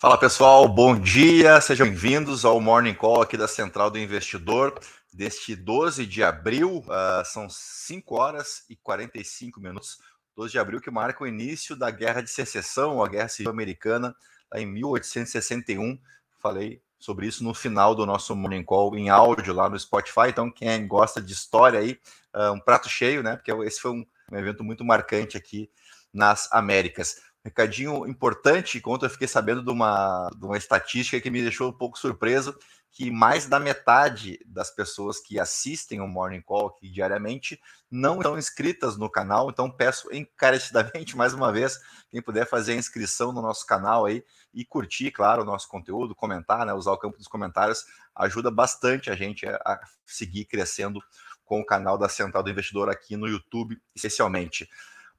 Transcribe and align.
Fala 0.00 0.16
pessoal, 0.16 0.68
bom 0.68 0.96
dia, 0.96 1.60
sejam 1.60 1.84
bem-vindos 1.88 2.44
ao 2.44 2.60
Morning 2.60 2.94
Call 2.94 3.20
aqui 3.20 3.36
da 3.36 3.48
Central 3.48 3.90
do 3.90 3.98
Investidor 3.98 4.78
deste 5.12 5.56
12 5.56 6.06
de 6.06 6.22
abril, 6.22 6.84
uh, 6.86 7.24
são 7.24 7.48
5 7.50 8.14
horas 8.14 8.64
e 8.70 8.76
45 8.76 9.60
minutos. 9.60 9.98
12 10.36 10.52
de 10.52 10.58
abril 10.60 10.80
que 10.80 10.88
marca 10.88 11.24
o 11.24 11.26
início 11.26 11.74
da 11.74 11.90
Guerra 11.90 12.20
de 12.20 12.30
Secessão, 12.30 13.02
a 13.02 13.08
Guerra 13.08 13.26
Civil 13.26 13.50
Americana, 13.50 14.14
lá 14.54 14.60
em 14.60 14.66
1861. 14.66 15.98
Falei 16.38 16.80
sobre 16.96 17.26
isso 17.26 17.42
no 17.42 17.52
final 17.52 17.92
do 17.92 18.06
nosso 18.06 18.36
Morning 18.36 18.62
Call 18.62 18.96
em 18.96 19.08
áudio 19.08 19.52
lá 19.52 19.68
no 19.68 19.76
Spotify. 19.76 20.28
Então, 20.28 20.48
quem 20.48 20.86
gosta 20.86 21.20
de 21.20 21.32
história 21.32 21.80
aí, 21.80 21.98
uh, 22.36 22.52
um 22.52 22.60
prato 22.60 22.88
cheio, 22.88 23.20
né? 23.20 23.34
Porque 23.34 23.50
esse 23.66 23.80
foi 23.80 23.90
um, 23.90 24.06
um 24.30 24.38
evento 24.38 24.62
muito 24.62 24.84
marcante 24.84 25.36
aqui 25.36 25.68
nas 26.14 26.48
Américas. 26.52 27.16
Recadinho 27.48 28.06
importante, 28.06 28.78
conta 28.78 29.06
eu 29.06 29.10
fiquei 29.10 29.26
sabendo 29.26 29.62
de 29.62 29.70
uma, 29.70 30.28
de 30.36 30.44
uma 30.44 30.58
estatística 30.58 31.18
que 31.18 31.30
me 31.30 31.40
deixou 31.40 31.70
um 31.70 31.72
pouco 31.72 31.98
surpreso, 31.98 32.54
que 32.92 33.10
mais 33.10 33.46
da 33.46 33.58
metade 33.58 34.38
das 34.44 34.70
pessoas 34.70 35.18
que 35.18 35.40
assistem 35.40 36.00
o 36.02 36.06
Morning 36.06 36.42
Call 36.42 36.68
aqui 36.68 36.90
diariamente 36.90 37.58
não 37.90 38.16
estão 38.16 38.36
inscritas 38.36 38.98
no 38.98 39.08
canal, 39.08 39.48
então 39.48 39.70
peço 39.70 40.12
encarecidamente 40.12 41.16
mais 41.16 41.32
uma 41.32 41.50
vez, 41.50 41.80
quem 42.10 42.20
puder 42.20 42.46
fazer 42.46 42.72
a 42.72 42.76
inscrição 42.76 43.32
no 43.32 43.40
nosso 43.40 43.64
canal 43.64 44.04
aí 44.04 44.22
e 44.52 44.62
curtir, 44.62 45.10
claro, 45.10 45.40
o 45.40 45.46
nosso 45.46 45.68
conteúdo, 45.68 46.14
comentar, 46.14 46.66
né, 46.66 46.74
usar 46.74 46.92
o 46.92 46.98
campo 46.98 47.16
dos 47.16 47.28
comentários, 47.28 47.86
ajuda 48.14 48.50
bastante 48.50 49.10
a 49.10 49.16
gente 49.16 49.46
a 49.46 49.80
seguir 50.04 50.44
crescendo 50.44 51.00
com 51.46 51.60
o 51.60 51.66
canal 51.66 51.96
da 51.96 52.10
Central 52.10 52.42
do 52.42 52.50
Investidor 52.50 52.90
aqui 52.90 53.16
no 53.16 53.26
YouTube, 53.26 53.80
especialmente. 53.94 54.68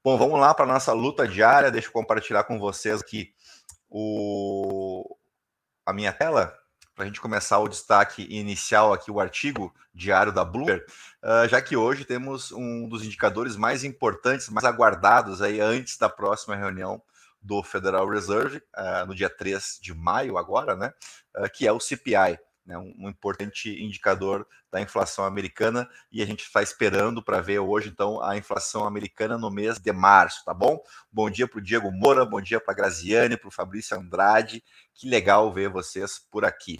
Bom, 0.02 0.18
vamos 0.18 0.40
lá 0.40 0.54
para 0.54 0.66
nossa 0.66 0.94
luta 0.94 1.28
diária. 1.28 1.70
Deixa 1.70 1.90
eu 1.90 1.92
compartilhar 1.92 2.46
com 2.46 2.58
vocês 2.58 3.02
aqui 3.02 3.34
o... 3.90 5.18
a 5.86 5.92
minha 5.92 6.14
tela 6.14 6.58
para 6.96 7.04
a 7.04 7.08
gente 7.08 7.20
começar 7.20 7.60
o 7.60 7.68
destaque 7.68 8.26
inicial 8.30 8.94
aqui, 8.94 9.12
o 9.12 9.20
artigo 9.20 9.76
diário 9.94 10.32
da 10.32 10.46
Bloomberg, 10.46 10.86
uh, 11.24 11.48
já 11.50 11.62
que 11.62 11.76
hoje 11.76 12.06
temos 12.06 12.52
um 12.54 12.88
dos 12.88 13.04
indicadores 13.04 13.58
mais 13.58 13.84
importantes, 13.84 14.48
mais 14.50 14.66
aguardados 14.66 15.42
aí 15.42 15.60
antes 15.60 15.98
da 15.98 16.08
próxima 16.08 16.56
reunião 16.56 17.02
do 17.42 17.62
Federal 17.62 18.08
Reserve, 18.08 18.58
uh, 18.78 19.06
no 19.06 19.14
dia 19.14 19.30
3 19.30 19.80
de 19.82 19.94
maio 19.94 20.38
agora, 20.38 20.76
né, 20.76 20.94
uh, 21.38 21.50
que 21.50 21.68
é 21.68 21.72
o 21.72 21.80
CPI 21.80 22.40
né, 22.70 22.78
um, 22.78 23.10
importante 23.10 23.84
indicador 23.84 24.48
da 24.72 24.80
inflação 24.80 25.26
americana 25.26 25.90
e 26.12 26.22
a 26.22 26.26
gente 26.26 26.44
está 26.44 26.62
esperando 26.62 27.24
para 27.24 27.42
ver 27.42 27.58
hoje, 27.58 27.90
então, 27.90 28.22
a 28.22 28.38
inflação 28.38 28.86
americana 28.86 29.40
no 29.40 29.50
mês 29.50 29.80
de 29.80 29.92
março, 29.92 30.46
tá 30.46 30.54
bom? 30.54 30.80
Bom 31.12 31.32
dia 31.32 31.48
para 31.48 31.58
o 31.58 31.62
Diego 31.64 31.92
Moura, 31.92 32.24
bom 32.24 32.40
dia 32.40 32.62
para 32.62 32.72
a 32.72 32.76
Graziane, 32.76 33.36
para 33.36 33.48
o 33.48 33.52
Fabrício 33.52 33.98
Andrade, 33.98 34.64
que 34.94 35.10
legal 35.10 35.52
ver 35.52 35.68
vocês 35.68 36.20
por 36.30 36.46
aqui. 36.46 36.80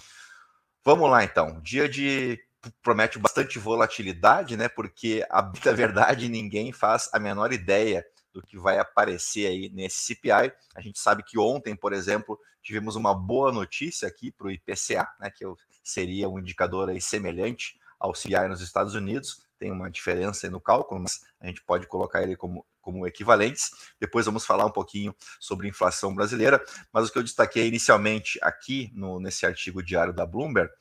Vamos 0.84 1.10
lá, 1.10 1.24
então, 1.24 1.60
dia 1.60 1.88
de 1.88 2.38
promete 2.80 3.18
bastante 3.18 3.58
volatilidade, 3.58 4.56
né? 4.56 4.68
Porque 4.68 5.26
a 5.28 5.42
verdade 5.72 6.28
ninguém 6.28 6.72
faz 6.72 7.08
a 7.12 7.18
menor 7.18 7.52
ideia 7.52 8.06
do 8.32 8.42
que 8.42 8.56
vai 8.56 8.78
aparecer 8.78 9.46
aí 9.46 9.70
nesse 9.70 10.14
CPI. 10.14 10.52
A 10.76 10.80
gente 10.80 11.00
sabe 11.00 11.24
que 11.24 11.36
ontem, 11.38 11.74
por 11.74 11.92
exemplo, 11.92 12.38
tivemos 12.62 12.96
uma 12.96 13.14
boa 13.14 13.50
notícia 13.50 14.06
aqui 14.06 14.30
para 14.30 14.46
o 14.46 14.50
IPCA, 14.50 15.08
né, 15.18 15.30
que 15.30 15.44
seria 15.82 16.28
um 16.28 16.38
indicador 16.38 16.88
aí 16.88 17.00
semelhante 17.00 17.78
ao 17.98 18.14
CPI 18.14 18.48
nos 18.48 18.60
Estados 18.60 18.94
Unidos. 18.94 19.42
Tem 19.58 19.70
uma 19.70 19.90
diferença 19.90 20.48
no 20.48 20.60
cálculo, 20.60 21.02
mas 21.02 21.20
a 21.40 21.46
gente 21.46 21.62
pode 21.62 21.86
colocar 21.86 22.22
ele 22.22 22.34
como, 22.34 22.64
como 22.80 23.06
equivalentes. 23.06 23.70
Depois 24.00 24.24
vamos 24.24 24.46
falar 24.46 24.64
um 24.64 24.70
pouquinho 24.70 25.14
sobre 25.38 25.68
inflação 25.68 26.14
brasileira, 26.14 26.64
mas 26.92 27.08
o 27.08 27.12
que 27.12 27.18
eu 27.18 27.22
destaquei 27.22 27.68
inicialmente 27.68 28.38
aqui 28.42 28.90
no, 28.94 29.20
nesse 29.20 29.44
artigo 29.44 29.82
diário 29.82 30.12
da 30.12 30.24
Bloomberg 30.24 30.72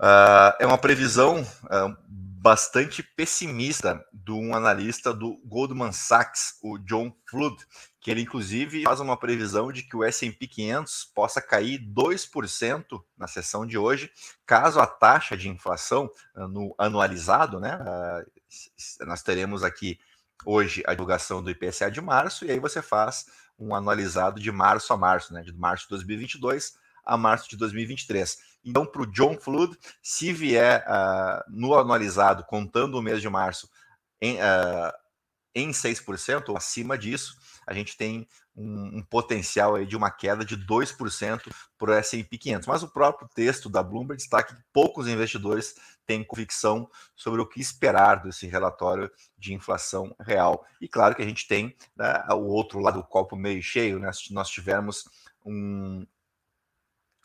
uh, 0.00 0.56
é 0.58 0.66
uma 0.66 0.78
previsão 0.78 1.42
uh, 1.42 1.96
bastante 2.46 3.02
pessimista 3.02 4.06
de 4.12 4.30
um 4.30 4.54
analista 4.54 5.12
do 5.12 5.36
Goldman 5.44 5.90
Sachs, 5.90 6.56
o 6.62 6.78
John 6.78 7.12
Flood, 7.28 7.56
que 8.00 8.08
ele 8.08 8.20
inclusive 8.20 8.84
faz 8.84 9.00
uma 9.00 9.16
previsão 9.16 9.72
de 9.72 9.82
que 9.82 9.96
o 9.96 10.04
S&P 10.04 10.46
500 10.46 11.10
possa 11.12 11.42
cair 11.42 11.80
2% 11.80 13.02
na 13.18 13.26
sessão 13.26 13.66
de 13.66 13.76
hoje, 13.76 14.12
caso 14.46 14.78
a 14.78 14.86
taxa 14.86 15.36
de 15.36 15.48
inflação 15.48 16.08
ah, 16.36 16.46
no 16.46 16.72
anualizado, 16.78 17.58
né, 17.58 17.80
uh, 17.80 19.04
nós 19.04 19.24
teremos 19.24 19.64
aqui 19.64 19.98
hoje 20.44 20.84
a 20.86 20.92
divulgação 20.92 21.42
do 21.42 21.50
IPCA 21.50 21.90
de 21.90 22.00
março 22.00 22.44
e 22.44 22.52
aí 22.52 22.60
você 22.60 22.80
faz 22.80 23.26
um 23.58 23.74
anualizado 23.74 24.40
de 24.40 24.52
março 24.52 24.92
a 24.92 24.96
março, 24.96 25.34
né, 25.34 25.42
de 25.42 25.52
março 25.52 25.86
de 25.86 25.90
2022 25.90 26.74
a 27.06 27.16
março 27.16 27.48
de 27.48 27.56
2023. 27.56 28.38
Então, 28.66 28.84
para 28.84 29.02
o 29.02 29.06
John 29.06 29.38
Flood, 29.38 29.78
se 30.02 30.32
vier 30.32 30.84
uh, 30.88 31.42
no 31.48 31.74
anualizado, 31.74 32.44
contando 32.44 32.98
o 32.98 33.02
mês 33.02 33.22
de 33.22 33.28
março, 33.28 33.70
em, 34.20 34.36
uh, 34.36 34.92
em 35.54 35.70
6% 35.70 36.48
ou 36.48 36.56
acima 36.56 36.98
disso, 36.98 37.36
a 37.66 37.72
gente 37.72 37.96
tem 37.96 38.26
um, 38.56 38.98
um, 38.98 39.02
potencial 39.02 39.74
aí 39.74 39.86
de 39.86 39.96
uma 39.96 40.10
queda 40.10 40.44
de 40.44 40.56
2% 40.56 41.52
para 41.78 41.90
o 41.90 41.94
S&P 41.94 42.38
500. 42.38 42.66
Mas 42.66 42.82
o 42.82 42.88
próprio 42.88 43.28
texto 43.34 43.68
da 43.68 43.82
Bloomberg 43.82 44.20
destaca 44.20 44.54
que 44.54 44.62
poucos 44.72 45.06
investidores 45.06 45.74
têm 46.06 46.24
convicção 46.24 46.88
sobre 47.14 47.40
o 47.40 47.46
que 47.46 47.60
esperar 47.60 48.22
desse 48.22 48.46
relatório 48.46 49.10
de 49.36 49.52
inflação 49.52 50.14
real. 50.20 50.64
E 50.80 50.88
claro 50.88 51.14
que 51.14 51.22
a 51.22 51.26
gente 51.26 51.46
tem 51.46 51.76
né, 51.96 52.24
o 52.30 52.46
outro 52.46 52.80
lado 52.80 53.00
do 53.00 53.06
copo 53.06 53.36
meio 53.36 53.62
cheio, 53.62 53.98
né? 53.98 54.12
Se 54.12 54.32
nós 54.32 54.48
tivermos 54.48 55.04
um, 55.44 56.06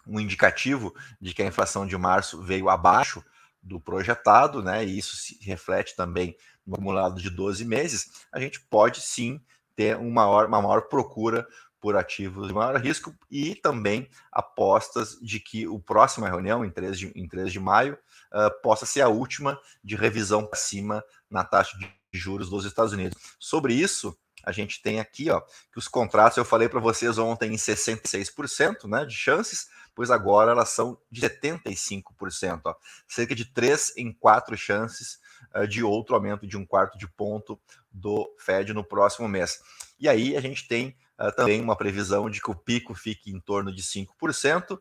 um 0.08 0.20
indicativo 0.20 0.94
de 1.20 1.34
que 1.34 1.42
a 1.42 1.46
inflação 1.46 1.86
de 1.86 1.98
março 1.98 2.42
veio 2.42 2.70
abaixo 2.70 3.24
do 3.62 3.80
projetado, 3.80 4.64
né? 4.64 4.84
E 4.84 4.98
isso 4.98 5.16
se 5.16 5.38
reflete 5.44 5.96
também 5.96 6.36
no 6.66 6.76
acumulado 6.76 7.22
de 7.22 7.30
12 7.30 7.66
meses, 7.66 8.26
a 8.32 8.40
gente 8.40 8.60
pode 8.60 9.02
sim 9.02 9.42
ter 9.76 9.98
uma 9.98 10.26
maior, 10.26 10.48
uma 10.48 10.62
maior 10.62 10.82
procura 10.84 11.48
por 11.80 11.96
ativos 11.96 12.48
de 12.48 12.54
maior 12.54 12.80
risco 12.80 13.14
e 13.30 13.56
também 13.56 14.08
apostas 14.32 15.18
de 15.20 15.40
que 15.40 15.68
o 15.68 15.80
próxima 15.80 16.30
reunião, 16.30 16.64
em 16.64 16.70
3 16.70 17.00
de, 17.00 17.12
em 17.16 17.28
3 17.28 17.52
de 17.52 17.60
maio, 17.60 17.98
uh, 18.32 18.62
possa 18.62 18.86
ser 18.86 19.02
a 19.02 19.08
última 19.08 19.60
de 19.84 19.96
revisão 19.96 20.46
para 20.46 20.60
cima 20.60 21.04
na 21.30 21.44
taxa 21.44 21.76
de 21.78 21.92
juros 22.14 22.50
dos 22.50 22.66
Estados 22.66 22.94
Unidos. 22.94 23.18
Sobre 23.40 23.74
isso, 23.74 24.16
a 24.44 24.52
gente 24.52 24.82
tem 24.82 25.00
aqui 25.00 25.30
ó, 25.30 25.42
que 25.72 25.78
os 25.78 25.88
contratos, 25.88 26.38
eu 26.38 26.46
falei 26.46 26.68
para 26.68 26.80
vocês 26.80 27.18
ontem 27.18 27.54
em 27.54 27.58
66% 27.58 28.88
né, 28.88 29.06
de 29.06 29.14
chances, 29.14 29.68
pois 29.96 30.10
agora 30.10 30.52
elas 30.52 30.70
são 30.70 30.98
de 31.10 31.22
75%, 31.22 32.62
ó, 32.66 32.76
cerca 33.08 33.36
de 33.36 33.46
3 33.46 33.98
em 33.98 34.12
4 34.14 34.58
chances 34.58 35.20
uh, 35.56 35.68
de 35.68 35.84
outro 35.84 36.16
aumento 36.16 36.48
de 36.48 36.58
um 36.58 36.66
quarto 36.66 36.98
de 36.98 37.08
ponto 37.08 37.60
do 37.92 38.30
Fed 38.40 38.74
no 38.74 38.84
próximo 38.84 39.28
mês. 39.28 39.60
E 40.00 40.08
aí 40.08 40.36
a 40.36 40.42
gente 40.42 40.68
tem 40.68 40.96
uh, 41.20 41.32
também 41.36 41.62
uma 41.62 41.76
previsão 41.76 42.30
de 42.30 42.42
que 42.42 42.50
o 42.50 42.56
pico 42.56 42.94
fique 42.94 43.32
em 43.32 43.40
torno 43.40 43.74
de 43.74 43.84
5% 43.84 44.78
uh, 44.78 44.80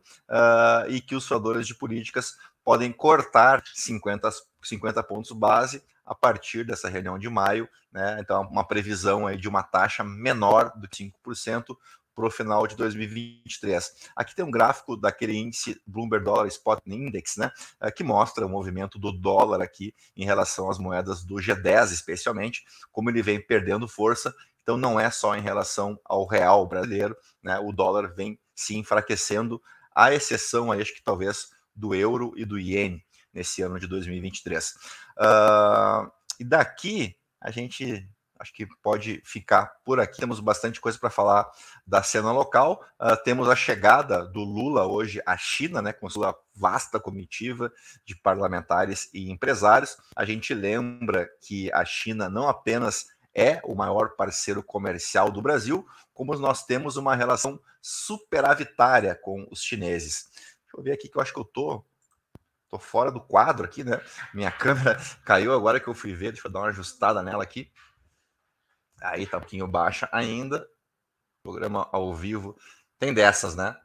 e 0.89 1.01
que 1.01 1.15
os 1.15 1.27
fundadores 1.27 1.67
de 1.67 1.75
políticas 1.75 2.35
podem 2.63 2.91
cortar 2.91 3.61
50, 3.73 4.29
50 4.63 5.03
pontos 5.03 5.31
base 5.31 5.83
a 6.11 6.15
partir 6.15 6.65
dessa 6.65 6.89
reunião 6.89 7.17
de 7.17 7.29
maio, 7.29 7.69
né? 7.89 8.17
Então, 8.19 8.41
uma 8.51 8.67
previsão 8.67 9.25
aí 9.25 9.37
de 9.37 9.47
uma 9.47 9.63
taxa 9.63 10.03
menor 10.03 10.69
do 10.75 10.89
que 10.89 11.09
5%, 11.25 11.77
para 12.13 12.27
o 12.27 12.29
final 12.29 12.67
de 12.67 12.75
2023. 12.75 14.09
Aqui 14.13 14.35
tem 14.35 14.43
um 14.43 14.51
gráfico 14.51 14.97
daquele 14.97 15.33
índice 15.33 15.81
Bloomberg 15.87 16.25
Dollar 16.25 16.45
Spot 16.47 16.81
Index, 16.85 17.37
né, 17.37 17.49
eh, 17.81 17.89
que 17.89 18.03
mostra 18.03 18.45
o 18.45 18.49
movimento 18.49 18.99
do 18.99 19.13
dólar 19.13 19.61
aqui 19.61 19.95
em 20.13 20.25
relação 20.25 20.69
às 20.69 20.77
moedas 20.77 21.23
do 21.23 21.35
G10, 21.35 21.93
especialmente, 21.93 22.65
como 22.91 23.09
ele 23.09 23.21
vem 23.21 23.39
perdendo 23.39 23.87
força. 23.87 24.35
Então, 24.61 24.75
não 24.75 24.99
é 24.99 25.09
só 25.09 25.33
em 25.37 25.41
relação 25.41 25.97
ao 26.03 26.27
real 26.27 26.67
brasileiro, 26.67 27.15
né, 27.41 27.57
o 27.59 27.71
dólar 27.71 28.13
vem 28.13 28.37
se 28.53 28.75
enfraquecendo, 28.75 29.61
à 29.95 30.13
exceção, 30.13 30.73
aí, 30.73 30.81
acho 30.81 30.93
que 30.93 31.01
talvez, 31.01 31.49
do 31.73 31.95
euro 31.95 32.33
e 32.35 32.43
do 32.43 32.59
iene 32.59 33.01
nesse 33.33 33.61
ano 33.61 33.79
de 33.79 33.87
2023. 33.87 34.69
Uh, 34.69 34.75
ah, 35.19 36.11
e 36.39 36.43
daqui 36.43 37.15
a 37.39 37.51
gente 37.51 38.07
acho 38.41 38.53
que 38.53 38.65
pode 38.81 39.21
ficar 39.23 39.67
por 39.85 39.99
aqui. 39.99 40.19
Temos 40.19 40.39
bastante 40.39 40.81
coisa 40.81 40.97
para 40.97 41.11
falar 41.11 41.49
da 41.85 42.01
cena 42.01 42.31
local. 42.31 42.83
Uh, 42.99 43.15
temos 43.23 43.47
a 43.47 43.55
chegada 43.55 44.25
do 44.25 44.39
Lula 44.39 44.85
hoje 44.87 45.21
à 45.25 45.37
China, 45.37 45.81
né, 45.81 45.93
com 45.93 46.09
sua 46.09 46.35
vasta 46.55 46.99
comitiva 46.99 47.71
de 48.03 48.15
parlamentares 48.15 49.09
e 49.13 49.29
empresários. 49.29 49.95
A 50.15 50.25
gente 50.25 50.53
lembra 50.53 51.29
que 51.41 51.71
a 51.71 51.85
China 51.85 52.29
não 52.29 52.49
apenas 52.49 53.07
é 53.33 53.61
o 53.63 53.75
maior 53.75 54.15
parceiro 54.15 54.61
comercial 54.61 55.31
do 55.31 55.41
Brasil, 55.41 55.85
como 56.13 56.35
nós 56.37 56.65
temos 56.65 56.97
uma 56.97 57.15
relação 57.15 57.59
superavitária 57.81 59.15
com 59.15 59.47
os 59.49 59.61
chineses. 59.61 60.29
Deixa 60.33 60.77
eu 60.77 60.83
ver 60.83 60.91
aqui 60.93 61.07
que 61.07 61.17
eu 61.17 61.21
acho 61.21 61.33
que 61.33 61.39
eu 61.39 61.45
tô 61.45 61.85
tô 62.71 62.79
fora 62.79 63.11
do 63.11 63.19
quadro 63.19 63.65
aqui, 63.65 63.83
né? 63.83 64.01
Minha 64.33 64.49
câmera 64.51 64.97
caiu 65.25 65.53
agora 65.53 65.79
que 65.79 65.89
eu 65.89 65.93
fui 65.93 66.13
ver, 66.13 66.31
deixa 66.31 66.47
eu 66.47 66.51
dar 66.51 66.61
uma 66.61 66.69
ajustada 66.69 67.21
nela 67.21 67.43
aqui. 67.43 67.69
Aí 69.01 69.27
tá 69.27 69.37
um 69.37 69.41
pouquinho 69.41 69.67
baixa 69.67 70.07
ainda. 70.11 70.65
Programa 71.43 71.89
ao 71.91 72.13
vivo 72.13 72.55
Tem 72.97 73.13
dessas, 73.13 73.55
né? 73.55 73.75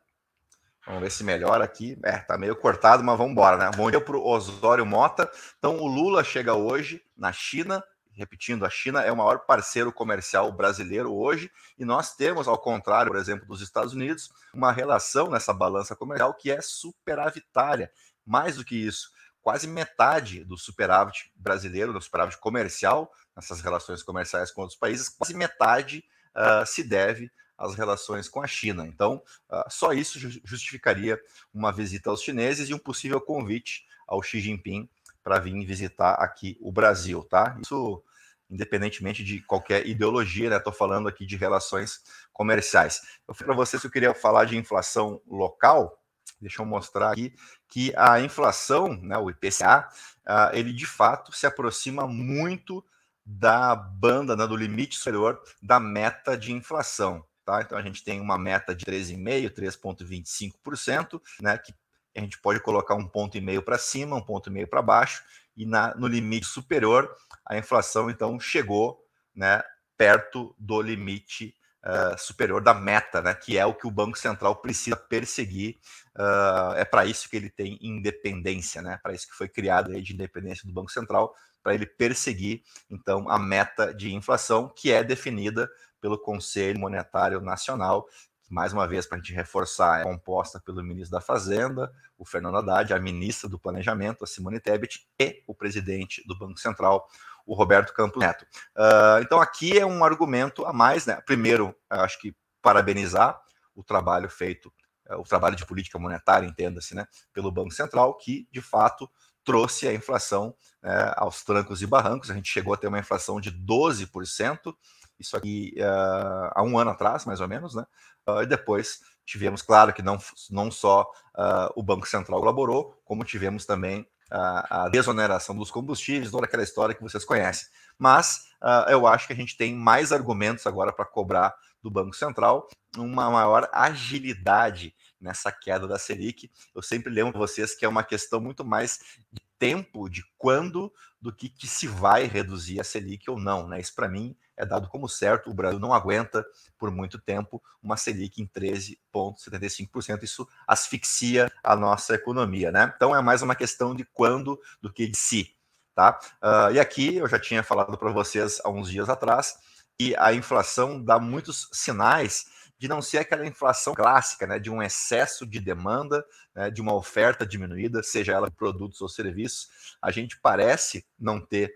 Vamos 0.87 1.01
ver 1.01 1.11
se 1.11 1.25
melhora 1.25 1.65
aqui. 1.65 1.99
É, 2.05 2.19
tá 2.19 2.39
meio 2.39 2.55
cortado, 2.55 3.03
mas 3.03 3.19
vamos 3.19 3.33
embora, 3.33 3.57
né? 3.57 3.71
Bom 3.77 3.91
dia 3.91 4.01
para 4.01 4.17
o 4.17 4.25
Osório 4.25 4.87
Mota. 4.87 5.29
Então, 5.59 5.79
o 5.79 5.87
Lula 5.87 6.23
chega 6.23 6.55
hoje 6.55 7.03
na 7.17 7.33
China. 7.33 7.83
Repetindo, 8.13 8.65
a 8.65 8.71
China 8.71 9.03
é 9.03 9.11
o 9.11 9.17
maior 9.17 9.41
parceiro 9.41 9.93
comercial 9.93 10.51
brasileiro 10.51 11.13
hoje, 11.13 11.51
e 11.79 11.85
nós 11.85 12.17
temos, 12.17 12.49
ao 12.49 12.59
contrário, 12.59 13.13
por 13.13 13.21
exemplo, 13.21 13.47
dos 13.47 13.61
Estados 13.61 13.93
Unidos, 13.93 14.31
uma 14.55 14.73
relação 14.73 15.29
nessa 15.29 15.53
balança 15.53 15.95
comercial 15.95 16.33
que 16.33 16.51
é 16.51 16.63
superavitária. 16.63 17.93
Mais 18.27 18.57
do 18.57 18.65
que 18.65 18.75
isso, 18.75 19.11
quase 19.41 19.69
metade 19.69 20.45
do 20.45 20.59
superávit 20.59 21.31
brasileiro, 21.37 21.93
do 21.93 22.03
superávit 22.03 22.39
comercial, 22.39 23.13
nessas 23.35 23.61
relações 23.61 24.03
comerciais 24.03 24.51
com 24.51 24.63
outros 24.63 24.79
países, 24.79 25.09
quase 25.09 25.35
metade 25.35 26.05
uh, 26.35 26.67
se 26.67 26.83
deve 26.83 27.31
as 27.57 27.75
relações 27.75 28.29
com 28.29 28.43
a 28.43 28.47
China. 28.47 28.87
Então, 28.87 29.23
uh, 29.51 29.65
só 29.69 29.93
isso 29.93 30.19
justificaria 30.45 31.21
uma 31.55 31.73
visita 31.73 32.11
aos 32.11 32.23
chineses 32.23 32.69
e 32.69 32.75
um 32.75 32.79
possível 32.79 33.21
convite 33.21 33.87
ao 34.07 34.23
Xi 34.23 34.41
Jinping 34.41 34.89
para 35.23 35.39
vir 35.39 35.65
visitar 35.65 36.15
aqui 36.15 36.59
o 36.61 36.71
Brasil, 36.71 37.23
tá? 37.25 37.57
Isso 37.63 38.03
independentemente 38.49 39.25
de 39.25 39.41
qualquer 39.41 39.87
ideologia, 39.87 40.49
né? 40.49 40.57
Estou 40.57 40.73
falando 40.73 41.09
aqui 41.09 41.27
de 41.27 41.37
relações 41.37 42.01
comerciais. 42.33 43.01
Eu 43.27 43.35
falei 43.35 43.47
para 43.47 43.57
vocês 43.57 43.81
que 43.81 43.89
eu 43.89 43.91
queria 43.91 44.15
falar 44.15 44.45
de 44.45 44.57
inflação 44.57 45.21
local. 45.27 46.01
Deixa 46.41 46.63
eu 46.63 46.67
mostrar 46.67 47.13
aqui 47.13 47.35
que 47.69 47.93
a 47.97 48.21
inflação, 48.21 48.95
né, 48.97 49.17
o 49.17 49.31
IPCA, 49.31 49.89
uh, 50.27 50.55
ele 50.55 50.73
de 50.73 50.87
fato 50.87 51.33
se 51.33 51.47
aproxima 51.47 52.07
muito 52.07 52.85
da 53.25 53.75
banda, 53.75 54.37
né, 54.37 54.47
do 54.47 54.55
limite 54.55 54.97
superior 54.97 55.41
da 55.63 55.81
meta 55.81 56.37
de 56.37 56.53
inflação. 56.53 57.25
Tá? 57.45 57.63
Então 57.63 57.79
a 57.79 57.83
gente 57.83 58.03
tem 58.03 58.21
uma 58.21 58.37
meta 58.37 58.75
de 58.75 58.85
3,5%, 58.85 59.51
3,25%, 59.53 61.23
né? 61.41 61.57
Que 61.57 61.73
a 62.17 62.21
gente 62.21 62.39
pode 62.39 62.61
colocar 62.61 62.97
um 62.97 63.07
ponto 63.07 63.37
e 63.37 63.41
meio 63.41 63.63
para 63.63 63.79
cima, 63.79 64.17
um 64.17 64.23
ponto 64.23 64.49
e 64.49 64.53
meio 64.53 64.67
para 64.67 64.83
baixo, 64.83 65.23
e 65.57 65.65
na, 65.65 65.95
no 65.95 66.09
limite 66.09 66.47
superior, 66.47 67.15
a 67.45 67.57
inflação 67.57 68.11
então 68.11 68.39
chegou 68.41 69.01
né, 69.35 69.63
perto 69.97 70.55
do 70.59 70.81
limite 70.83 71.55
uh, 71.87 72.19
superior 72.19 72.63
da 72.63 72.75
meta, 72.75 73.23
né, 73.23 73.35
que 73.35 73.57
é 73.57 73.65
o 73.65 73.75
que 73.75 73.87
o 73.87 73.91
Banco 73.91 74.19
Central 74.19 74.57
precisa 74.57 74.97
perseguir. 74.97 75.79
Uh, 76.19 76.75
é 76.77 76.85
para 76.85 77.07
isso 77.07 77.29
que 77.31 77.37
ele 77.37 77.49
tem 77.49 77.79
independência, 77.81 78.83
né, 78.83 78.99
para 79.03 79.15
isso 79.15 79.29
que 79.29 79.35
foi 79.35 79.49
criado 79.49 79.87
a 79.87 79.93
lei 79.93 80.03
de 80.03 80.13
independência 80.13 80.67
do 80.67 80.75
Banco 80.75 80.91
Central, 80.91 81.35
para 81.63 81.75
ele 81.75 81.87
perseguir 81.87 82.63
então 82.91 83.29
a 83.29 83.39
meta 83.39 83.93
de 83.93 84.15
inflação 84.15 84.69
que 84.69 84.93
é 84.93 85.03
definida 85.03 85.69
pelo 86.01 86.19
Conselho 86.19 86.79
Monetário 86.79 87.41
Nacional, 87.41 88.07
mais 88.49 88.73
uma 88.73 88.87
vez, 88.87 89.07
para 89.07 89.19
a 89.19 89.21
gente 89.21 89.33
reforçar, 89.33 90.01
é 90.01 90.05
composta 90.05 90.61
pelo 90.61 90.83
ministro 90.83 91.13
da 91.13 91.21
Fazenda, 91.21 91.93
o 92.17 92.25
Fernando 92.25 92.59
Haddad, 92.59 92.93
a 92.93 92.99
ministra 92.99 93.49
do 93.49 93.59
Planejamento, 93.59 94.25
a 94.25 94.27
Simone 94.27 94.61
Tebet, 94.61 95.07
e 95.19 95.43
o 95.47 95.55
presidente 95.55 96.23
do 96.27 96.39
Banco 96.39 96.59
Central, 96.59 97.09
o 97.45 97.55
Roberto 97.55 97.93
Campos 97.93 98.21
Neto. 98.21 98.45
Uh, 98.77 99.21
então, 99.23 99.41
aqui 99.41 99.79
é 99.79 99.87
um 99.87 100.05
argumento 100.05 100.65
a 100.65 100.73
mais, 100.73 101.07
né? 101.07 101.21
Primeiro, 101.27 101.75
acho 101.89 102.21
que 102.21 102.35
parabenizar 102.63 103.41
o 103.75 103.83
trabalho 103.83 104.29
feito, 104.29 104.73
uh, 105.11 105.21
o 105.21 105.25
trabalho 105.25 105.57
de 105.57 105.67
política 105.67 105.99
monetária, 105.99 106.47
entenda-se, 106.47 106.95
né? 106.95 107.07
Pelo 107.33 107.53
Banco 107.53 107.73
Central, 107.73 108.17
que 108.17 108.49
de 108.51 108.61
fato 108.61 109.09
trouxe 109.45 109.87
a 109.87 109.95
inflação 109.95 110.49
uh, 110.83 111.15
aos 111.17 111.45
trancos 111.45 111.81
e 111.81 111.87
barrancos. 111.87 112.31
A 112.31 112.35
gente 112.35 112.51
chegou 112.51 112.75
a 112.75 112.77
ter 112.77 112.89
uma 112.89 112.99
inflação 112.99 113.41
de 113.41 113.53
12%, 113.53 114.75
isso 115.19 115.37
aqui 115.37 115.73
uh, 115.79 116.51
há 116.53 116.63
um 116.63 116.77
ano 116.77 116.91
atrás, 116.91 117.25
mais 117.25 117.41
ou 117.41 117.49
menos, 117.49 117.75
né? 117.75 117.87
Uh, 118.29 118.43
e 118.43 118.47
depois 118.47 119.01
tivemos, 119.25 119.63
claro, 119.63 119.93
que 119.93 120.03
não, 120.03 120.19
não 120.51 120.71
só 120.71 121.03
uh, 121.37 121.73
o 121.75 121.83
Banco 121.83 122.07
Central 122.07 122.41
colaborou, 122.41 123.01
como 123.05 123.25
tivemos 123.25 123.65
também 123.67 124.07
a 124.29 124.89
desoneração 124.89 125.57
dos 125.57 125.71
combustíveis, 125.71 126.33
toda 126.33 126.47
aquela 126.47 126.65
história 126.65 126.93
que 126.93 127.01
vocês 127.01 127.25
conhecem. 127.25 127.69
Mas 127.97 128.41
eu 128.89 129.07
acho 129.07 129.29
que 129.29 129.33
a 129.33 129.37
gente 129.37 129.57
tem 129.57 129.73
mais 129.73 130.11
argumentos 130.11 130.67
agora 130.67 130.93
para 130.93 131.05
cobrar 131.05 131.55
do 131.81 131.89
Banco 131.89 132.13
Central 132.17 132.67
uma 132.97 133.31
maior 133.31 133.71
agilidade 133.73 134.93
nessa 135.21 135.53
queda 135.53 135.87
da 135.87 135.97
Selic. 135.97 136.51
Eu 136.75 136.83
sempre 136.83 137.13
lembro 137.13 137.39
vocês 137.39 137.73
que 137.73 137.85
é 137.85 137.89
uma 137.89 138.03
questão 138.03 138.41
muito 138.41 138.65
mais 138.65 138.99
de 139.33 139.46
tempo, 139.59 140.09
de 140.09 140.23
quando, 140.37 140.93
do 141.21 141.33
que, 141.33 141.49
que 141.49 141.67
se 141.67 141.87
vai 141.87 142.25
reduzir 142.25 142.81
a 142.81 142.85
Selic 142.85 143.31
ou 143.31 143.39
não. 143.39 143.69
Né? 143.69 143.81
Isso, 143.81 143.95
para 143.95 144.09
mim, 144.09 144.37
é 144.57 144.65
dado 144.65 144.89
como 144.89 145.09
certo. 145.09 145.51
O 145.51 145.55
Brasil 145.55 145.79
não 145.79 145.93
aguenta 145.93 146.45
por 146.79 146.91
muito 146.91 147.19
tempo 147.19 147.63
uma 147.83 147.97
Selic 147.97 148.41
em 148.41 148.47
13,75%. 148.47 150.23
Isso 150.23 150.49
asfixia 150.67 151.51
a 151.63 151.77
nossa 151.77 152.15
economia. 152.15 152.71
Né? 152.71 152.93
Então, 152.95 153.15
é 153.15 153.21
mais 153.21 153.43
uma 153.43 153.55
questão 153.55 153.95
de 153.95 154.05
quando 154.05 154.61
do 154.81 154.93
que 154.93 155.07
de 155.07 155.17
si. 155.17 155.55
Tá? 155.95 156.19
Uh, 156.43 156.73
e 156.73 156.81
aqui 156.81 157.17
eu 157.17 157.27
já 157.27 157.39
tinha 157.39 157.63
falado 157.63 157.97
para 157.97 158.13
vocês 158.13 158.61
há 158.63 158.69
uns 158.69 158.91
dias 158.91 159.09
atrás 159.09 159.57
que 159.99 160.15
a 160.19 160.35
inflação 160.35 161.03
dá 161.03 161.19
muitos 161.19 161.71
sinais 161.73 162.47
de 162.79 162.89
não 162.89 163.01
ser 163.01 163.19
aquela 163.19 163.47
inflação 163.47 163.95
clássica, 163.95 164.47
né, 164.47 164.59
de 164.59 164.71
um 164.71 164.83
excesso 164.83 165.47
de 165.47 165.61
demanda, 165.61 166.25
né, 166.55 166.71
de 166.71 166.81
uma 166.81 166.95
oferta 166.95 167.47
diminuída, 167.47 168.03
seja 168.03 168.33
ela 168.33 168.51
produtos 168.51 169.01
ou 169.01 169.09
serviços. 169.09 169.69
A 170.01 170.11
gente 170.11 170.39
parece 170.41 171.07
não 171.19 171.41
ter 171.41 171.75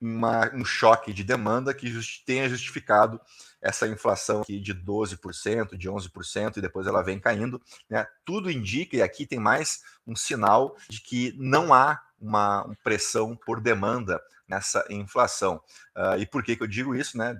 uma, 0.00 0.54
um 0.54 0.64
choque 0.64 1.12
de 1.12 1.24
demanda 1.24 1.74
que 1.74 1.88
just, 1.88 2.24
tenha 2.24 2.48
justificado 2.48 3.20
essa 3.60 3.88
inflação 3.88 4.42
aqui 4.42 4.60
de 4.60 4.74
12%, 4.74 5.76
de 5.76 5.88
11%, 5.88 6.56
e 6.56 6.60
depois 6.60 6.86
ela 6.86 7.02
vem 7.02 7.18
caindo. 7.18 7.60
Né? 7.88 8.06
Tudo 8.24 8.50
indica, 8.50 8.96
e 8.96 9.02
aqui 9.02 9.26
tem 9.26 9.38
mais 9.38 9.82
um 10.06 10.14
sinal 10.14 10.76
de 10.88 11.00
que 11.00 11.34
não 11.36 11.74
há 11.74 12.00
uma 12.20 12.70
pressão 12.82 13.36
por 13.36 13.60
demanda 13.60 14.20
nessa 14.46 14.84
inflação. 14.88 15.60
Uh, 15.96 16.18
e 16.18 16.26
por 16.26 16.42
que, 16.42 16.56
que 16.56 16.62
eu 16.62 16.68
digo 16.68 16.94
isso? 16.94 17.18
Né? 17.18 17.38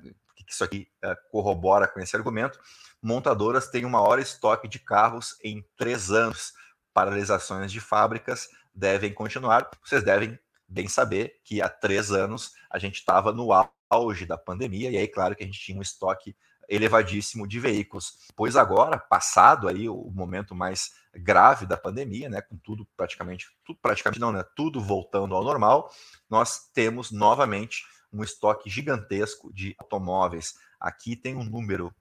Que 0.48 0.54
isso 0.54 0.64
aqui 0.64 0.88
uh, 1.04 1.14
corrobora 1.30 1.86
com 1.86 2.00
esse 2.00 2.16
argumento. 2.16 2.58
Montadoras 3.02 3.68
têm 3.68 3.84
o 3.84 3.90
maior 3.90 4.18
estoque 4.18 4.66
de 4.66 4.78
carros 4.78 5.36
em 5.44 5.62
três 5.76 6.10
anos. 6.10 6.54
Paralisações 6.94 7.70
de 7.70 7.80
fábricas 7.80 8.48
devem 8.74 9.12
continuar. 9.12 9.70
Vocês 9.84 10.02
devem 10.02 10.38
bem 10.66 10.88
saber 10.88 11.34
que 11.44 11.60
há 11.60 11.68
três 11.68 12.10
anos 12.10 12.54
a 12.70 12.78
gente 12.78 12.96
estava 12.96 13.30
no 13.30 13.50
auge 13.90 14.24
da 14.24 14.38
pandemia, 14.38 14.90
e 14.90 14.96
aí, 14.96 15.06
claro, 15.06 15.36
que 15.36 15.42
a 15.42 15.46
gente 15.46 15.60
tinha 15.60 15.78
um 15.78 15.82
estoque 15.82 16.34
elevadíssimo 16.68 17.48
de 17.48 17.58
veículos. 17.58 18.18
Pois 18.36 18.54
agora, 18.56 18.98
passado 18.98 19.68
aí 19.68 19.88
o 19.88 20.10
momento 20.10 20.54
mais 20.54 20.92
grave 21.14 21.66
da 21.66 21.76
pandemia, 21.76 22.28
né, 22.28 22.42
com 22.42 22.56
tudo 22.58 22.86
praticamente, 22.96 23.46
tudo 23.64 23.78
praticamente 23.80 24.20
não, 24.20 24.30
né, 24.30 24.44
tudo 24.54 24.80
voltando 24.80 25.34
ao 25.34 25.42
normal, 25.42 25.90
nós 26.28 26.70
temos 26.74 27.10
novamente 27.10 27.84
um 28.12 28.22
estoque 28.22 28.70
gigantesco 28.70 29.52
de 29.52 29.74
automóveis. 29.78 30.54
Aqui 30.80 31.16
tem 31.16 31.36
um 31.36 31.44
número, 31.44 31.94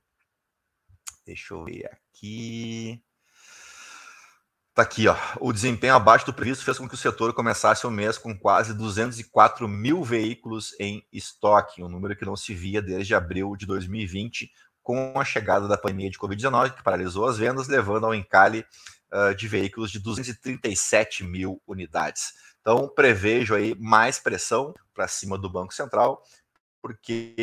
deixa 1.25 1.53
eu 1.53 1.65
ver 1.65 1.85
aqui, 1.87 3.03
Tá 4.77 4.83
aqui, 4.83 5.07
ó. 5.07 5.17
O 5.41 5.51
desempenho 5.51 5.95
abaixo 5.95 6.27
do 6.27 6.31
previsto 6.31 6.63
fez 6.63 6.77
com 6.77 6.87
que 6.87 6.93
o 6.93 6.97
setor 6.97 7.33
começasse 7.33 7.87
o 7.87 7.89
mês 7.89 8.15
com 8.15 8.37
quase 8.37 8.75
204 8.75 9.67
mil 9.67 10.03
veículos 10.03 10.75
em 10.79 11.03
estoque, 11.11 11.81
um 11.81 11.89
número 11.89 12.15
que 12.15 12.23
não 12.23 12.35
se 12.35 12.53
via 12.53 12.79
desde 12.79 13.15
abril 13.15 13.55
de 13.55 13.65
2020, 13.65 14.51
com 14.83 15.19
a 15.19 15.25
chegada 15.25 15.67
da 15.67 15.79
pandemia 15.79 16.11
de 16.11 16.19
Covid-19, 16.19 16.75
que 16.75 16.83
paralisou 16.83 17.25
as 17.25 17.39
vendas, 17.39 17.67
levando 17.67 18.05
ao 18.05 18.13
encalhe 18.13 18.63
uh, 19.11 19.33
de 19.33 19.47
veículos 19.47 19.89
de 19.89 19.97
237 19.97 21.23
mil 21.23 21.59
unidades. 21.65 22.33
Então, 22.67 22.85
prevejo 22.85 23.55
aí 23.55 23.73
mais 23.79 24.19
pressão 24.19 24.73
para 24.93 25.07
cima 25.07 25.37
do 25.37 25.49
Banco 25.49 25.73
Central, 25.73 26.21
porque 26.81 27.33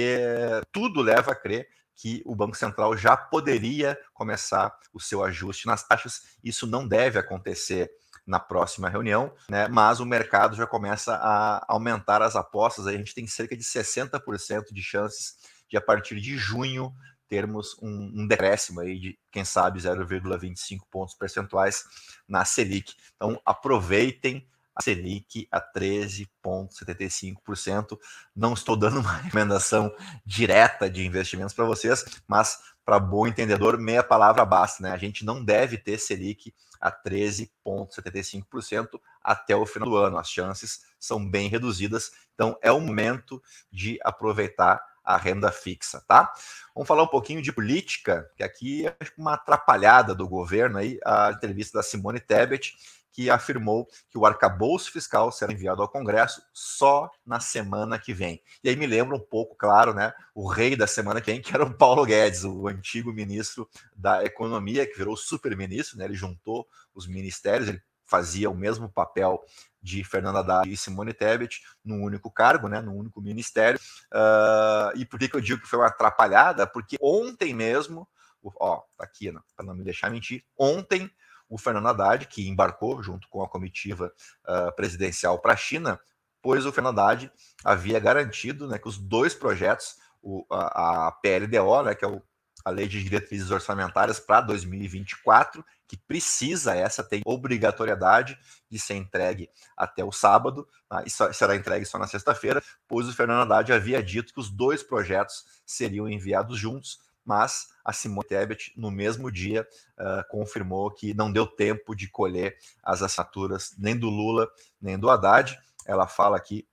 tudo 0.70 1.00
leva 1.00 1.32
a 1.32 1.34
crer 1.34 1.66
que 1.96 2.22
o 2.26 2.36
Banco 2.36 2.54
Central 2.54 2.94
já 2.94 3.16
poderia 3.16 3.98
começar 4.12 4.78
o 4.92 5.00
seu 5.00 5.24
ajuste 5.24 5.66
nas 5.66 5.82
taxas. 5.82 6.36
Isso 6.44 6.66
não 6.66 6.86
deve 6.86 7.18
acontecer 7.18 7.90
na 8.26 8.38
próxima 8.38 8.90
reunião, 8.90 9.34
né? 9.48 9.66
mas 9.66 9.98
o 9.98 10.04
mercado 10.04 10.56
já 10.56 10.66
começa 10.66 11.14
a 11.14 11.64
aumentar 11.72 12.20
as 12.20 12.36
apostas. 12.36 12.86
A 12.86 12.92
gente 12.92 13.14
tem 13.14 13.26
cerca 13.26 13.56
de 13.56 13.64
60% 13.64 14.74
de 14.74 14.82
chances 14.82 15.36
de, 15.70 15.78
a 15.78 15.80
partir 15.80 16.20
de 16.20 16.36
junho, 16.36 16.92
termos 17.30 17.74
um, 17.80 18.12
um 18.14 18.26
decréscimo 18.26 18.80
aí 18.80 19.00
de, 19.00 19.18
quem 19.32 19.42
sabe, 19.42 19.80
0,25 19.80 20.80
pontos 20.90 21.14
percentuais 21.14 21.82
na 22.28 22.44
Selic. 22.44 22.92
Então, 23.16 23.40
aproveitem 23.46 24.46
a 24.74 24.82
Selic 24.82 25.46
a 25.50 25.60
13,75%. 25.60 27.98
Não 28.34 28.54
estou 28.54 28.76
dando 28.76 29.00
uma 29.00 29.12
recomendação 29.18 29.94
direta 30.24 30.88
de 30.90 31.06
investimentos 31.06 31.54
para 31.54 31.64
vocês, 31.64 32.04
mas 32.26 32.58
para 32.84 32.98
bom 32.98 33.24
entendedor, 33.26 33.78
meia 33.78 34.02
palavra 34.02 34.44
basta, 34.44 34.82
né? 34.82 34.90
A 34.90 34.98
gente 34.98 35.24
não 35.24 35.42
deve 35.42 35.78
ter 35.78 35.98
Selic 35.98 36.54
a 36.80 36.92
13,75% 36.92 39.00
até 39.22 39.56
o 39.56 39.64
final 39.64 39.88
do 39.88 39.96
ano. 39.96 40.18
As 40.18 40.28
chances 40.28 40.82
são 40.98 41.26
bem 41.26 41.48
reduzidas, 41.48 42.10
então 42.34 42.58
é 42.60 42.70
o 42.70 42.80
momento 42.80 43.42
de 43.72 43.98
aproveitar 44.04 44.84
a 45.02 45.16
renda 45.16 45.50
fixa, 45.52 46.04
tá? 46.08 46.32
Vamos 46.74 46.88
falar 46.88 47.02
um 47.02 47.08
pouquinho 47.08 47.42
de 47.42 47.52
política, 47.52 48.26
que 48.36 48.42
aqui 48.42 48.86
é 48.86 48.96
uma 49.18 49.34
atrapalhada 49.34 50.14
do 50.14 50.26
governo 50.26 50.78
aí, 50.78 50.98
a 51.04 51.30
entrevista 51.30 51.76
da 51.78 51.82
Simone 51.82 52.20
Tebet, 52.20 52.74
que 53.14 53.30
afirmou 53.30 53.87
que 54.11 54.18
o 54.18 54.26
arcabouço 54.26 54.90
fiscal 54.90 55.30
será 55.30 55.52
enviado 55.52 55.80
ao 55.80 55.88
Congresso 55.88 56.42
só 56.52 57.09
na 57.25 57.38
semana 57.38 57.97
que 57.97 58.12
vem. 58.12 58.42
E 58.62 58.68
aí 58.68 58.75
me 58.75 58.88
lembra 58.88 59.16
um 59.16 59.21
pouco, 59.21 59.54
claro, 59.54 59.94
né, 59.94 60.12
o 60.35 60.49
rei 60.49 60.75
da 60.75 60.87
semana 60.87 61.21
que 61.21 61.30
vem, 61.30 61.40
que 61.40 61.54
era 61.54 61.64
o 61.64 61.73
Paulo 61.73 62.04
Guedes, 62.04 62.42
o 62.42 62.66
antigo 62.66 63.12
ministro 63.12 63.68
da 63.94 64.25
Economia, 64.25 64.85
que 64.85 64.99
virou 64.99 65.16
super-ministro, 65.16 65.97
né, 65.97 66.06
ele 66.06 66.14
juntou 66.14 66.66
os 66.92 67.06
ministérios, 67.06 67.68
ele 67.68 67.80
fazia 68.04 68.50
o 68.50 68.54
mesmo 68.54 68.88
papel 68.88 69.40
de 69.80 70.02
Fernando 70.02 70.38
Haddad 70.38 70.68
e 70.68 70.76
Simone 70.76 71.14
Tebet 71.14 71.62
num 71.85 72.02
único 72.02 72.28
cargo, 72.33 72.68
né, 72.68 72.80
num 72.80 72.97
único 72.97 73.21
ministério. 73.21 73.78
Uh, 74.12 74.99
e 74.99 75.06
por 75.06 75.21
que, 75.21 75.28
que 75.28 75.37
eu 75.37 75.40
digo 75.40 75.62
que 75.62 75.68
foi 75.68 75.78
uma 75.78 75.87
atrapalhada? 75.87 76.66
Porque 76.66 76.97
ontem 77.00 77.54
mesmo, 77.54 78.09
ó, 78.42 78.83
tá 78.97 79.04
aqui, 79.04 79.33
para 79.54 79.64
não 79.64 79.75
me 79.75 79.85
deixar 79.85 80.11
mentir, 80.11 80.44
ontem 80.59 81.09
o 81.48 81.58
Fernando 81.58 81.88
Haddad, 81.88 82.26
que 82.26 82.48
embarcou 82.48 83.02
junto 83.02 83.28
com 83.28 83.42
a 83.42 83.48
comitiva 83.48 84.12
uh, 84.46 84.74
presidencial 84.74 85.38
para 85.38 85.52
a 85.52 85.56
China, 85.56 86.00
pois 86.42 86.66
o 86.66 86.72
Fernando 86.72 86.98
Haddad 86.98 87.32
havia 87.64 87.98
garantido 87.98 88.68
né, 88.68 88.78
que 88.78 88.88
os 88.88 88.98
dois 88.98 89.34
projetos, 89.34 89.96
o, 90.22 90.44
a, 90.50 91.08
a 91.08 91.12
PLDO, 91.12 91.82
né, 91.84 91.94
que 91.94 92.04
é 92.04 92.08
o, 92.08 92.22
a 92.64 92.70
Lei 92.70 92.88
de 92.88 93.02
Diretrizes 93.02 93.50
Orçamentárias 93.50 94.18
para 94.18 94.40
2024, 94.40 95.64
que 95.86 95.96
precisa, 95.96 96.74
essa 96.74 97.04
tem 97.04 97.20
obrigatoriedade 97.24 98.38
de 98.70 98.78
ser 98.78 98.94
entregue 98.94 99.50
até 99.76 100.02
o 100.02 100.10
sábado, 100.10 100.66
tá? 100.88 101.02
e 101.06 101.10
só, 101.10 101.30
será 101.32 101.54
entregue 101.54 101.84
só 101.84 101.98
na 101.98 102.06
sexta-feira, 102.06 102.62
pois 102.88 103.06
o 103.06 103.12
Fernando 103.12 103.42
Haddad 103.42 103.72
havia 103.72 104.02
dito 104.02 104.32
que 104.32 104.40
os 104.40 104.50
dois 104.50 104.82
projetos 104.82 105.44
seriam 105.66 106.08
enviados 106.08 106.58
juntos, 106.58 106.98
mas 107.24 107.68
a 107.84 107.92
Simone 107.92 108.26
Tebet, 108.26 108.72
no 108.76 108.90
mesmo 108.90 109.30
dia, 109.30 109.66
uh, 109.98 110.28
confirmou 110.28 110.90
que 110.90 111.14
não 111.14 111.32
deu 111.32 111.46
tempo 111.46 111.94
de 111.94 112.08
colher 112.08 112.56
as 112.82 113.02
assinaturas 113.02 113.74
nem 113.78 113.96
do 113.96 114.08
Lula, 114.08 114.48
nem 114.80 114.98
do 114.98 115.10
Haddad. 115.10 115.58
Ela 115.86 116.06
fala 116.06 116.36
aqui 116.36 116.66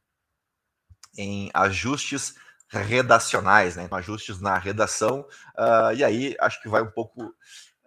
em 1.18 1.50
ajustes 1.54 2.36
redacionais, 2.68 3.76
né? 3.76 3.88
ajustes 3.92 4.40
na 4.40 4.58
redação, 4.58 5.26
uh, 5.58 5.94
e 5.94 6.04
aí 6.04 6.36
acho 6.40 6.62
que 6.62 6.70
vai 6.70 6.82
um 6.82 6.90
pouco 6.90 7.24
uh, 7.26 7.34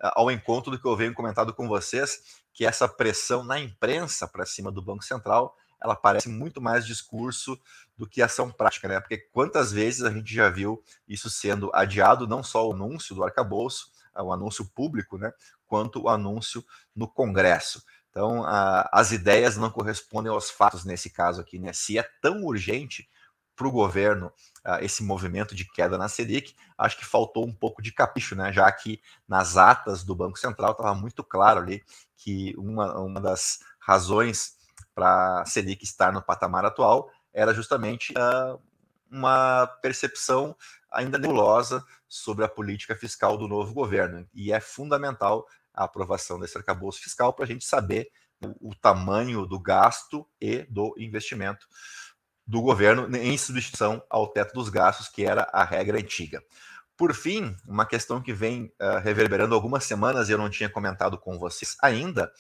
ao 0.01 0.31
encontro 0.31 0.71
do 0.71 0.79
que 0.79 0.87
eu 0.87 0.97
venho 0.97 1.15
comentado 1.15 1.55
com 1.55 1.67
vocês, 1.67 2.43
que 2.53 2.67
essa 2.67 2.87
pressão 2.87 3.43
na 3.43 3.59
imprensa 3.59 4.29
para 4.29 4.45
cima 4.45 4.71
do 4.71 4.83
Banco 4.83 5.03
Central 5.03 5.57
ela 5.85 5.95
parece 5.95 6.31
muito 6.31 6.63
mais 6.63 6.87
discurso 6.87 7.61
do 7.97 8.09
que 8.09 8.23
ação 8.23 8.51
prática, 8.51 8.89
né? 8.89 8.99
Porque 8.99 9.19
quantas 9.19 9.71
vezes 9.71 10.03
a 10.03 10.11
gente 10.11 10.35
já 10.35 10.49
viu 10.49 10.83
isso 11.07 11.29
sendo 11.29 11.71
adiado, 11.75 12.27
não 12.27 12.43
só 12.43 12.67
o 12.67 12.73
anúncio 12.73 13.15
do 13.15 13.23
arcabouço, 13.23 13.93
é, 14.17 14.23
o 14.23 14.33
anúncio 14.33 14.65
público, 14.65 15.19
né? 15.19 15.31
Quanto 15.67 16.03
o 16.03 16.09
anúncio 16.09 16.65
no 16.97 17.07
Congresso. 17.07 17.85
Então, 18.09 18.45
a, 18.45 18.89
as 18.93 19.13
ideias 19.13 19.59
não 19.59 19.71
correspondem 19.71 20.33
aos 20.33 20.51
fatos 20.51 20.85
nesse 20.85 21.11
caso 21.11 21.43
aqui, 21.43 21.59
né? 21.59 21.73
Se 21.75 21.99
é 21.99 22.03
tão 22.23 22.45
urgente 22.45 23.07
para 23.55 23.69
o 23.69 23.73
governo 23.73 24.33
uh, 24.67 24.83
esse 24.83 25.03
movimento 25.03 25.55
de 25.55 25.65
queda 25.71 25.99
na 25.99 26.09
Selic, 26.09 26.57
acho 26.79 26.97
que 26.97 27.05
faltou 27.05 27.47
um 27.47 27.53
pouco 27.53 27.83
de 27.83 27.93
capricho, 27.93 28.35
né? 28.35 28.53
Já 28.53 28.73
que 28.73 29.01
nas 29.29 29.59
atas 29.59 30.03
do 30.03 30.15
Banco 30.15 30.39
Central 30.39 30.73
estava 30.73 30.95
muito 30.95 31.23
claro 31.23 31.61
ali 31.61 31.85
que 32.17 32.55
uma, 32.57 32.99
uma 32.99 33.21
das 33.21 33.59
razões 33.79 34.57
para 34.95 35.41
a 35.41 35.45
Selic 35.47 35.85
estar 35.85 36.13
no 36.13 36.23
patamar 36.23 36.65
atual 36.65 37.11
era 37.33 37.53
justamente 37.53 38.13
uh, 38.13 38.61
uma 39.11 39.67
percepção 39.83 40.57
ainda 40.91 41.19
nebulosa 41.19 41.85
sobre 42.09 42.45
a 42.45 42.49
política 42.49 42.95
fiscal 42.95 43.37
do 43.37 43.49
novo 43.49 43.75
governo. 43.75 44.27
E 44.33 44.53
é 44.53 44.61
fundamental 44.61 45.47
a 45.73 45.85
aprovação 45.85 46.39
desse 46.39 46.57
arcabouço 46.57 47.01
fiscal 47.01 47.33
para 47.33 47.45
a 47.45 47.49
gente 47.49 47.65
saber 47.65 48.09
o, 48.41 48.71
o 48.71 48.75
tamanho 48.75 49.47
do 49.47 49.59
gasto 49.59 50.27
e 50.41 50.63
do 50.71 50.95
investimento 50.97 51.67
do 52.47 52.61
governo 52.61 53.15
em 53.17 53.37
substituição 53.39 54.03
ao 54.09 54.29
teto 54.29 54.53
dos 54.53 54.69
gastos, 54.69 55.09
que 55.09 55.25
era 55.25 55.49
a 55.53 55.65
regra 55.65 55.99
antiga. 55.99 56.43
Por 56.97 57.13
fim, 57.13 57.57
uma 57.67 57.87
questão 57.87 58.21
que 58.21 58.33
vem 58.33 58.73
uh, 58.81 58.99
reverberando 59.03 59.55
algumas 59.55 59.85
semanas 59.85 60.29
e 60.29 60.33
eu 60.33 60.39
não 60.39 60.51
tinha 60.51 60.69
comentado 60.69 61.19
com 61.19 61.39
vocês 61.39 61.77
ainda, 61.83 62.31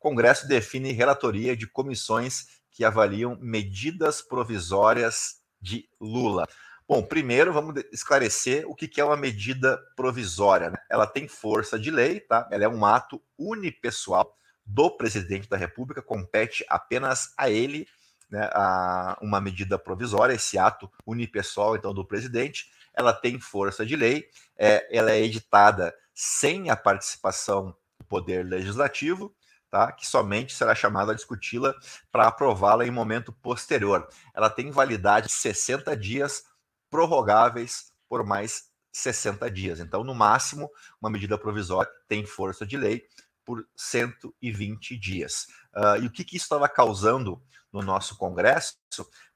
Congresso 0.00 0.48
define 0.48 0.92
relatoria 0.92 1.54
de 1.54 1.66
comissões 1.66 2.46
que 2.70 2.84
avaliam 2.84 3.36
medidas 3.38 4.22
provisórias 4.22 5.36
de 5.60 5.86
Lula. 6.00 6.48
Bom, 6.88 7.02
primeiro 7.02 7.52
vamos 7.52 7.84
esclarecer 7.92 8.64
o 8.66 8.74
que 8.74 9.00
é 9.00 9.04
uma 9.04 9.16
medida 9.16 9.78
provisória. 9.94 10.70
Né? 10.70 10.78
Ela 10.90 11.06
tem 11.06 11.28
força 11.28 11.78
de 11.78 11.90
lei, 11.90 12.18
tá? 12.18 12.48
Ela 12.50 12.64
é 12.64 12.68
um 12.68 12.84
ato 12.84 13.22
unipessoal 13.38 14.34
do 14.64 14.90
presidente 14.96 15.48
da 15.48 15.56
República, 15.56 16.00
compete 16.00 16.64
apenas 16.68 17.32
a 17.36 17.50
ele 17.50 17.86
né, 18.30 18.48
a 18.52 19.18
uma 19.20 19.40
medida 19.40 19.78
provisória, 19.78 20.34
esse 20.34 20.58
ato 20.58 20.90
unipessoal, 21.06 21.76
então, 21.76 21.92
do 21.92 22.06
presidente. 22.06 22.70
Ela 22.94 23.12
tem 23.12 23.38
força 23.38 23.84
de 23.84 23.96
lei, 23.96 24.28
é, 24.56 24.96
ela 24.96 25.10
é 25.10 25.20
editada 25.20 25.94
sem 26.14 26.70
a 26.70 26.76
participação 26.76 27.76
do 27.98 28.04
Poder 28.06 28.44
Legislativo 28.44 29.34
tá? 29.70 29.92
que 29.92 30.06
somente 30.06 30.54
será 30.54 30.74
chamada 30.74 31.12
a 31.12 31.14
discuti-la 31.14 31.74
para 32.10 32.26
aprová-la 32.26 32.84
em 32.84 32.90
momento 32.90 33.32
posterior. 33.32 34.08
Ela 34.34 34.50
tem 34.50 34.70
validade 34.70 35.28
de 35.28 35.32
60 35.32 35.96
dias, 35.96 36.44
prorrogáveis 36.90 37.92
por 38.08 38.26
mais 38.26 38.64
60 38.92 39.48
dias. 39.50 39.78
Então, 39.78 40.02
no 40.02 40.14
máximo, 40.14 40.68
uma 41.00 41.10
medida 41.10 41.38
provisória 41.38 41.90
tem 42.08 42.26
força 42.26 42.66
de 42.66 42.76
lei 42.76 43.04
por 43.44 43.64
120 43.76 44.98
dias. 44.98 45.46
Uh, 45.74 46.02
e 46.02 46.06
o 46.06 46.10
que, 46.10 46.24
que 46.24 46.36
isso 46.36 46.46
estava 46.46 46.68
causando 46.68 47.40
no 47.72 47.80
nosso 47.80 48.16
Congresso? 48.16 48.76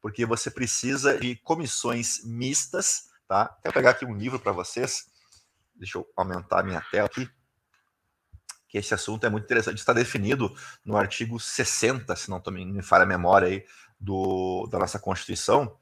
Porque 0.01 0.27
você 0.27 0.51
precisa 0.51 1.19
de 1.19 1.37
comissões 1.37 2.25
mistas, 2.25 3.09
tá? 3.29 3.57
Quero 3.63 3.73
pegar 3.73 3.91
aqui 3.91 4.05
um 4.05 4.17
livro 4.17 4.41
para 4.41 4.53
vocês. 4.53 5.07
Deixa 5.75 5.99
eu 5.99 6.07
aumentar 6.17 6.61
a 6.61 6.63
minha 6.65 6.81
tela 6.91 7.07
aqui 7.07 7.29
que 8.75 8.79
esse 8.79 8.93
assunto 8.93 9.25
é 9.25 9.31
muito 9.31 9.45
interessante, 9.45 9.79
está 9.79 9.93
definido 9.93 10.53
no 10.85 10.97
artigo 10.97 11.39
60, 11.39 12.17
se 12.17 12.29
não 12.29 12.43
me 12.49 12.83
falha 12.83 13.05
a 13.05 13.07
memória 13.07 13.47
aí, 13.47 13.65
do, 14.01 14.67
da 14.67 14.81
nossa 14.81 14.99
Constituição, 14.99 15.79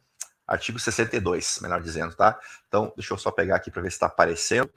artigo 0.46 0.78
62, 0.78 1.60
melhor 1.62 1.80
dizendo, 1.80 2.14
tá? 2.14 2.38
Então, 2.68 2.92
deixa 2.94 3.14
eu 3.14 3.16
só 3.16 3.30
pegar 3.30 3.56
aqui 3.56 3.70
para 3.70 3.80
ver 3.80 3.90
se 3.90 3.96
está 3.96 4.08
aparecendo. 4.08 4.70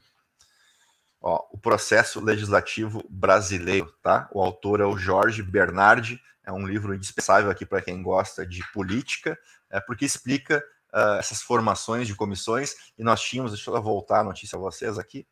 Ó, 1.21 1.45
o 1.51 1.57
processo 1.57 2.23
legislativo 2.23 3.03
brasileiro, 3.09 3.93
tá? 4.01 4.29
O 4.31 4.41
autor 4.41 4.79
é 4.79 4.85
o 4.85 4.97
Jorge 4.97 5.43
Bernardi, 5.43 6.17
é 6.45 6.53
um 6.53 6.65
livro 6.65 6.95
indispensável 6.95 7.51
aqui 7.51 7.65
para 7.65 7.81
quem 7.81 8.01
gosta 8.01 8.47
de 8.47 8.63
política, 8.71 9.37
é 9.69 9.81
porque 9.81 10.05
explica 10.05 10.63
uh, 10.93 11.19
essas 11.19 11.41
formações 11.41 12.07
de 12.07 12.15
comissões, 12.15 12.75
e 12.97 13.03
nós 13.03 13.21
tínhamos, 13.21 13.51
deixa 13.51 13.69
eu 13.69 13.81
voltar 13.81 14.21
a 14.21 14.23
notícia 14.23 14.55
a 14.55 14.59
vocês 14.59 14.97
aqui, 14.97 15.27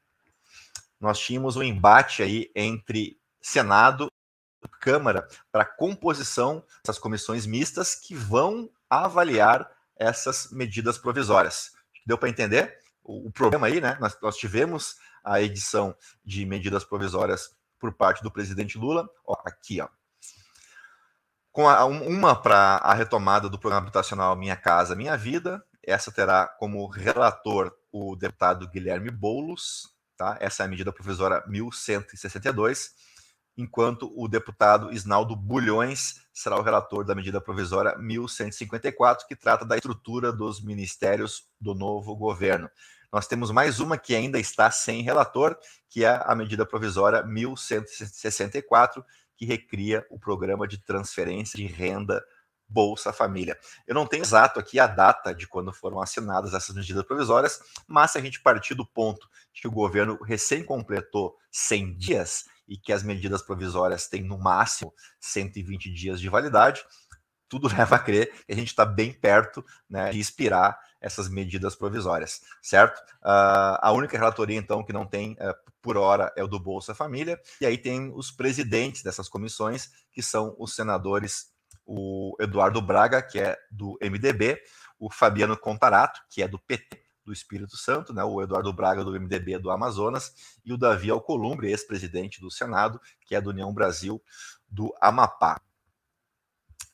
nós 1.04 1.20
tínhamos 1.20 1.58
um 1.58 1.64
embate 1.64 2.24
aí 2.24 2.50
entre 2.56 3.20
Senado 3.42 4.10
e 4.64 4.68
Câmara 4.80 5.28
para 5.52 5.66
composição 5.66 6.64
dessas 6.82 6.98
comissões 6.98 7.46
mistas 7.46 7.94
que 7.94 8.16
vão 8.16 8.70
avaliar 8.90 9.70
essas 9.98 10.50
medidas 10.52 10.98
provisórias. 10.98 11.74
Deu 12.06 12.18
para 12.18 12.30
entender? 12.30 12.78
O, 13.04 13.28
o, 13.28 13.32
problema 13.34 13.68
aí, 13.68 13.82
né? 13.82 13.98
Nós, 14.00 14.18
nós, 14.22 14.38
tivemos 14.38 14.96
a 15.22 15.42
edição 15.42 15.94
de 16.24 16.46
medidas 16.46 16.86
provisórias 16.86 17.54
por 17.78 17.92
parte 17.92 18.24
do 18.24 18.32
presidente 18.32 18.78
Lula, 18.78 19.06
ó, 19.28 19.36
aqui, 19.44 19.82
ó. 19.82 19.90
Com 21.52 21.68
a, 21.68 21.84
uma 21.84 22.34
para 22.34 22.78
a 22.78 22.94
retomada 22.94 23.50
do 23.50 23.60
programa 23.60 23.86
habitacional 23.86 24.38
Minha 24.38 24.56
Casa 24.56 24.96
Minha 24.96 25.18
Vida, 25.18 25.62
essa 25.84 26.14
terá 26.14 26.48
como 26.48 26.88
relator 26.88 27.76
o 27.92 28.16
deputado 28.16 28.70
Guilherme 28.70 29.12
Boulos, 29.12 29.93
Tá? 30.24 30.38
Essa 30.40 30.64
é 30.64 30.66
a 30.66 30.70
medida 30.70 30.94
provisória 30.94 31.44
1162, 31.48 32.92
enquanto 33.58 34.10
o 34.16 34.26
deputado 34.26 34.90
Isnaldo 34.90 35.36
Bulhões 35.36 36.22
será 36.34 36.58
o 36.58 36.62
relator 36.62 37.04
da 37.04 37.14
medida 37.14 37.42
provisória 37.42 37.98
1154, 37.98 39.28
que 39.28 39.36
trata 39.36 39.66
da 39.66 39.76
estrutura 39.76 40.32
dos 40.32 40.64
ministérios 40.64 41.50
do 41.60 41.76
novo 41.76 42.16
governo. 42.16 42.72
Nós 43.12 43.28
temos 43.28 43.52
mais 43.52 43.82
uma 43.82 43.98
que 43.98 44.16
ainda 44.16 44.40
está 44.40 44.72
sem 44.72 45.02
relator, 45.02 45.58
que 45.90 46.06
é 46.06 46.24
a 46.26 46.34
medida 46.34 46.66
provisória 46.66 47.22
1164, 47.22 49.04
que 49.36 49.46
recria 49.46 50.08
o 50.10 50.18
programa 50.18 50.66
de 50.66 50.78
transferência 50.78 51.58
de 51.58 51.66
renda 51.66 52.24
Bolsa 52.74 53.14
Família. 53.14 53.58
Eu 53.86 53.94
não 53.94 54.08
tenho 54.08 54.24
exato 54.24 54.60
aqui 54.60 54.80
a 54.80 54.88
data 54.88 55.34
de 55.34 55.48
quando 55.48 55.72
foram 55.72 56.02
assinadas 56.02 56.56
essas 56.56 56.76
medidas 56.76 57.04
provisórias, 57.04 57.62
mas 57.88 58.12
se 58.12 58.18
a 58.18 58.22
gente 58.22 58.42
partir 58.42 58.74
do 58.74 58.86
ponto 58.86 59.30
de 59.54 59.62
que 59.62 59.68
o 59.68 59.72
governo 59.72 60.18
recém 60.24 60.64
completou 60.64 61.38
100 61.52 61.98
dias 61.98 62.46
e 62.68 62.76
que 62.76 62.92
as 62.92 63.04
medidas 63.04 63.44
provisórias 63.44 64.08
têm 64.08 64.24
no 64.24 64.40
máximo 64.40 64.92
120 65.20 65.94
dias 65.94 66.20
de 66.20 66.28
validade, 66.30 66.84
tudo 67.48 67.68
leva 67.78 67.98
a 67.98 68.00
crer 68.00 68.34
que 68.46 68.52
a 68.52 68.56
gente 68.56 68.70
está 68.70 68.84
bem 68.84 69.14
perto 69.14 69.64
né, 69.88 70.12
de 70.12 70.20
expirar 70.20 70.80
essas 71.00 71.30
medidas 71.30 71.76
provisórias, 71.76 72.42
certo? 72.62 72.98
Uh, 73.22 73.78
a 73.82 73.92
única 73.92 74.18
relatoria, 74.18 74.58
então, 74.58 74.84
que 74.84 74.94
não 74.94 75.06
tem 75.06 75.34
uh, 75.34 75.54
por 75.82 75.98
hora 75.98 76.32
é 76.38 76.44
o 76.44 76.48
do 76.48 76.58
Bolsa 76.58 76.96
Família, 76.96 77.40
e 77.60 77.66
aí 77.66 77.78
tem 77.78 78.10
os 78.16 78.32
presidentes 78.32 79.04
dessas 79.04 79.28
comissões, 79.28 79.92
que 80.14 80.24
são 80.24 80.56
os 80.58 80.74
senadores, 80.74 81.53
o 81.86 82.36
Eduardo 82.40 82.82
Braga, 82.82 83.22
que 83.22 83.40
é 83.40 83.58
do 83.72 83.98
MDB, 84.02 84.62
o 85.00 85.12
Fabiano 85.12 85.58
Contarato, 85.58 86.22
que 86.30 86.42
é 86.42 86.48
do 86.48 86.60
PT, 86.60 87.04
do 87.26 87.32
Espírito 87.32 87.78
Santo, 87.78 88.14
né, 88.14 88.24
o 88.24 88.42
Eduardo 88.42 88.72
Braga 88.74 89.04
do 89.04 89.12
MDB 89.12 89.58
do 89.58 89.72
Amazonas 89.72 90.34
e 90.66 90.74
o 90.74 90.78
Davi 90.78 91.10
Alcolumbre, 91.10 91.70
ex-presidente 91.70 92.42
do 92.42 92.52
Senado, 92.52 93.00
que 93.26 93.36
é 93.36 93.42
do 93.42 93.50
União 93.50 93.74
Brasil 93.74 94.22
do 94.68 94.94
Amapá. 95.00 95.62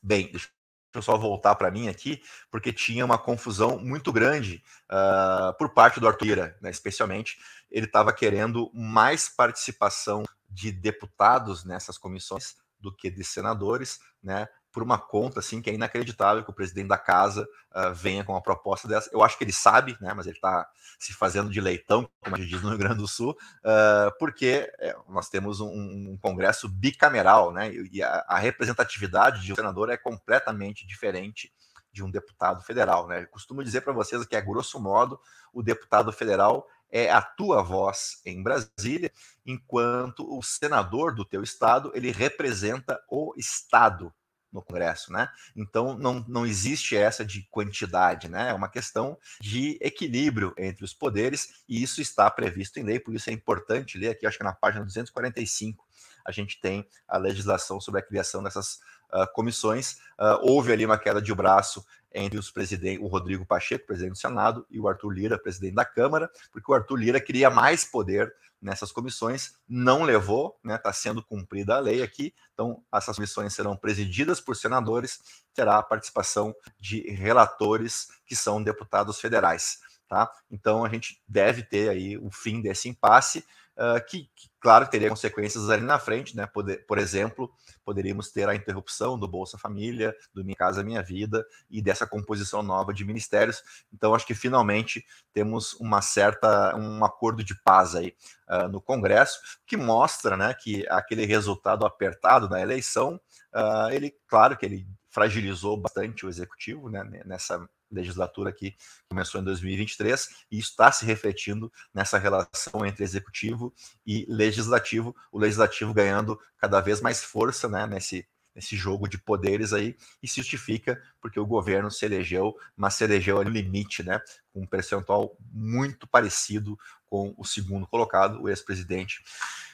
Bem, 0.01 0.29
deixa 0.31 0.49
eu 0.93 1.01
só 1.01 1.17
voltar 1.17 1.55
para 1.55 1.71
mim 1.71 1.87
aqui, 1.87 2.21
porque 2.49 2.71
tinha 2.71 3.05
uma 3.05 3.17
confusão 3.17 3.79
muito 3.79 4.11
grande 4.11 4.63
uh, 4.89 5.55
por 5.57 5.73
parte 5.73 5.99
do 5.99 6.07
Arthur 6.07 6.55
né, 6.61 6.69
especialmente. 6.69 7.37
Ele 7.69 7.85
estava 7.85 8.13
querendo 8.13 8.71
mais 8.73 9.29
participação 9.29 10.23
de 10.49 10.71
deputados 10.71 11.63
nessas 11.63 11.97
comissões 11.97 12.55
do 12.79 12.95
que 12.95 13.09
de 13.09 13.23
senadores, 13.23 13.99
né? 14.23 14.47
Por 14.71 14.83
uma 14.83 14.97
conta 14.97 15.39
assim 15.39 15.61
que 15.61 15.69
é 15.69 15.73
inacreditável 15.73 16.43
que 16.43 16.49
o 16.49 16.53
presidente 16.53 16.87
da 16.87 16.97
casa 16.97 17.47
uh, 17.75 17.93
venha 17.93 18.23
com 18.23 18.33
uma 18.33 18.41
proposta 18.41 18.87
dessa. 18.87 19.09
Eu 19.11 19.23
acho 19.23 19.37
que 19.37 19.43
ele 19.43 19.51
sabe, 19.51 19.97
né, 19.99 20.13
mas 20.13 20.27
ele 20.27 20.35
está 20.35 20.67
se 20.99 21.13
fazendo 21.13 21.49
de 21.49 21.59
leitão, 21.59 22.09
como 22.21 22.35
a 22.35 22.39
gente 22.39 22.49
diz 22.49 22.61
no 22.61 22.69
Rio 22.69 22.77
Grande 22.77 22.97
do 22.97 23.07
Sul, 23.07 23.31
uh, 23.31 24.17
porque 24.19 24.71
é, 24.79 24.95
nós 25.07 25.29
temos 25.29 25.59
um, 25.59 25.67
um, 25.69 26.17
Congresso 26.21 26.69
bicameral, 26.69 27.51
né, 27.51 27.71
e 27.73 28.03
a, 28.03 28.25
a, 28.27 28.37
representatividade 28.37 29.41
de 29.41 29.53
um 29.53 29.55
senador 29.55 29.89
é 29.89 29.97
completamente 29.97 30.85
diferente 30.85 31.51
de 31.91 32.03
um 32.03 32.11
deputado 32.11 32.61
federal. 32.63 33.07
Né. 33.07 33.23
Eu 33.23 33.27
costumo 33.27 33.63
dizer 33.63 33.81
para 33.81 33.93
vocês 33.93 34.23
que, 34.25 34.35
a 34.35 34.41
grosso 34.41 34.79
modo, 34.79 35.19
o 35.51 35.63
deputado 35.63 36.11
federal 36.11 36.67
é 36.91 37.09
a 37.09 37.21
tua 37.21 37.61
voz 37.61 38.21
em 38.25 38.41
Brasília, 38.41 39.11
enquanto 39.45 40.25
o 40.37 40.41
senador 40.41 41.13
do 41.13 41.25
teu 41.25 41.43
estado 41.43 41.91
ele 41.93 42.11
representa 42.11 42.99
o 43.09 43.33
estado 43.37 44.13
no 44.51 44.61
Congresso, 44.61 45.11
né? 45.11 45.29
Então 45.55 45.97
não, 45.97 46.25
não 46.27 46.45
existe 46.45 46.95
essa 46.95 47.23
de 47.23 47.43
quantidade, 47.51 48.27
né? 48.27 48.49
É 48.49 48.53
uma 48.53 48.69
questão 48.69 49.17
de 49.39 49.77
equilíbrio 49.81 50.53
entre 50.57 50.83
os 50.83 50.93
poderes 50.93 51.63
e 51.67 51.81
isso 51.81 52.01
está 52.01 52.29
previsto 52.29 52.79
em 52.79 52.83
lei, 52.83 52.99
por 52.99 53.13
isso 53.13 53.29
é 53.29 53.33
importante 53.33 53.97
ler 53.97 54.09
aqui, 54.09 54.25
acho 54.25 54.37
que 54.37 54.43
na 54.43 54.53
página 54.53 54.85
245 54.85 55.87
a 56.25 56.31
gente 56.31 56.59
tem 56.59 56.87
a 57.07 57.17
legislação 57.17 57.79
sobre 57.79 57.99
a 57.99 58.03
criação 58.03 58.43
dessas 58.43 58.79
uh, 59.11 59.31
comissões. 59.33 59.93
Uh, 60.19 60.37
houve 60.41 60.71
ali 60.71 60.85
uma 60.85 60.97
queda 60.97 61.21
de 61.21 61.33
braço 61.33 61.83
entre 62.13 62.39
os 62.39 62.49
presidentes, 62.51 63.03
o 63.03 63.07
Rodrigo 63.07 63.45
Pacheco, 63.45 63.85
presidente 63.85 64.13
do 64.13 64.17
Senado, 64.17 64.65
e 64.69 64.79
o 64.79 64.87
Arthur 64.87 65.09
Lira, 65.09 65.37
presidente 65.37 65.75
da 65.75 65.85
Câmara, 65.85 66.29
porque 66.51 66.71
o 66.71 66.73
Arthur 66.73 66.95
Lira 66.95 67.19
queria 67.19 67.49
mais 67.49 67.85
poder 67.85 68.33
nessas 68.61 68.91
comissões, 68.91 69.53
não 69.67 70.03
levou, 70.03 70.57
está 70.57 70.67
né, 70.67 70.77
tá 70.77 70.91
sendo 70.91 71.23
cumprida 71.23 71.75
a 71.75 71.79
lei 71.79 72.03
aqui, 72.03 72.33
então 72.53 72.83
essas 72.93 73.15
comissões 73.15 73.53
serão 73.53 73.75
presididas 73.75 74.41
por 74.41 74.55
senadores, 74.55 75.19
terá 75.53 75.77
a 75.77 75.83
participação 75.83 76.53
de 76.77 77.01
relatores 77.11 78.07
que 78.25 78.35
são 78.35 78.61
deputados 78.61 79.19
federais. 79.19 79.79
Tá? 80.07 80.31
Então 80.49 80.83
a 80.83 80.89
gente 80.89 81.21
deve 81.27 81.63
ter 81.63 81.89
aí 81.89 82.17
o 82.17 82.31
fim 82.31 82.61
desse 82.61 82.89
impasse, 82.89 83.45
uh, 83.79 84.05
que, 84.05 84.29
que, 84.35 84.49
claro, 84.59 84.87
teria 84.87 85.09
consequências 85.09 85.69
ali 85.69 85.83
na 85.83 85.97
frente, 85.97 86.35
né? 86.35 86.45
Poder, 86.45 86.85
por 86.85 86.97
exemplo, 86.97 87.49
poderíamos 87.85 88.31
ter 88.31 88.47
a 88.49 88.53
interrupção 88.53 89.17
do 89.17 89.27
Bolsa 89.27 89.57
Família, 89.57 90.13
do 90.33 90.43
Minha 90.43 90.57
Casa 90.57 90.83
Minha 90.83 91.01
Vida 91.01 91.45
e 91.69 91.81
dessa 91.81 92.05
composição 92.05 92.61
nova 92.61 92.93
de 92.93 93.05
ministérios. 93.05 93.63
Então, 93.93 94.13
acho 94.13 94.27
que 94.27 94.35
finalmente 94.35 95.05
temos 95.33 95.73
uma 95.75 96.01
certa 96.01 96.75
um 96.75 97.03
acordo 97.05 97.43
de 97.43 97.55
paz 97.63 97.95
aí 97.95 98.13
uh, 98.49 98.67
no 98.67 98.81
Congresso, 98.81 99.39
que 99.65 99.77
mostra, 99.77 100.35
né, 100.35 100.53
que 100.53 100.85
aquele 100.89 101.25
resultado 101.25 101.85
apertado 101.85 102.49
da 102.49 102.59
eleição, 102.59 103.19
uh, 103.55 103.89
ele, 103.91 104.13
claro, 104.27 104.57
que 104.57 104.65
ele 104.65 104.85
fragilizou 105.09 105.77
bastante 105.77 106.25
o 106.25 106.29
executivo, 106.29 106.89
né, 106.89 107.03
nessa 107.25 107.67
legislatura 107.91 108.51
que 108.51 108.75
começou 109.09 109.41
em 109.41 109.43
2023, 109.43 110.29
e 110.51 110.59
está 110.59 110.91
se 110.91 111.05
refletindo 111.05 111.71
nessa 111.93 112.17
relação 112.17 112.85
entre 112.85 113.03
executivo 113.03 113.73
e 114.05 114.25
legislativo, 114.29 115.15
o 115.31 115.39
legislativo 115.39 115.93
ganhando 115.93 116.39
cada 116.57 116.79
vez 116.81 117.01
mais 117.01 117.23
força 117.23 117.67
né, 117.67 117.87
nesse, 117.87 118.27
nesse 118.55 118.75
jogo 118.75 119.07
de 119.07 119.17
poderes 119.17 119.73
aí, 119.73 119.95
e 120.21 120.27
se 120.27 120.37
justifica 120.37 121.01
porque 121.21 121.39
o 121.39 121.45
governo 121.45 121.89
se 121.89 122.05
elegeu, 122.05 122.55
mas 122.75 122.93
se 122.93 123.03
elegeu 123.03 123.43
no 123.43 123.49
limite, 123.49 124.03
né, 124.03 124.21
com 124.53 124.61
um 124.61 124.67
percentual 124.67 125.35
muito 125.51 126.07
parecido 126.07 126.77
com 127.07 127.33
o 127.37 127.43
segundo 127.43 127.87
colocado, 127.87 128.41
o 128.41 128.49
ex-presidente 128.49 129.23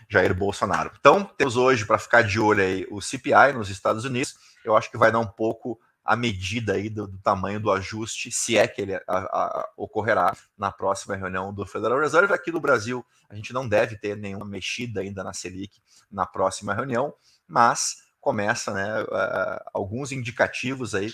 Jair 0.09 0.33
Bolsonaro. 0.33 0.91
Então, 0.99 1.25
temos 1.25 1.57
hoje 1.57 1.85
para 1.85 1.97
ficar 1.97 2.21
de 2.21 2.39
olho 2.39 2.63
aí 2.63 2.87
o 2.89 3.01
CPI 3.01 3.53
nos 3.53 3.69
Estados 3.69 4.05
Unidos, 4.05 4.35
eu 4.63 4.75
acho 4.75 4.89
que 4.89 4.97
vai 4.97 5.11
dar 5.11 5.19
um 5.19 5.27
pouco 5.27 5.79
a 6.05 6.15
medida 6.15 6.73
aí 6.73 6.87
do, 6.87 7.07
do, 7.07 7.17
tamanho 7.17 7.59
do 7.59 7.71
ajuste, 7.71 8.31
se 8.31 8.55
é 8.55 8.67
que 8.67 8.79
ele 8.79 8.95
a, 8.95 9.01
a, 9.07 9.69
ocorrerá 9.75 10.37
na 10.55 10.71
próxima 10.71 11.15
reunião 11.15 11.51
do 11.51 11.65
Federal 11.65 11.99
Reserve. 11.99 12.31
Aqui 12.31 12.51
no 12.51 12.61
Brasil, 12.61 13.03
a 13.27 13.33
gente 13.33 13.51
não 13.51 13.67
deve 13.67 13.97
ter 13.97 14.15
nenhuma 14.15 14.45
mexida 14.45 15.01
ainda 15.01 15.23
na 15.23 15.33
Selic 15.33 15.81
na 16.11 16.27
próxima 16.27 16.75
reunião, 16.75 17.11
mas 17.47 18.03
começa 18.21 18.71
né, 18.71 19.01
uh, 19.01 19.69
alguns 19.73 20.11
indicativos 20.11 20.93
aí 20.93 21.11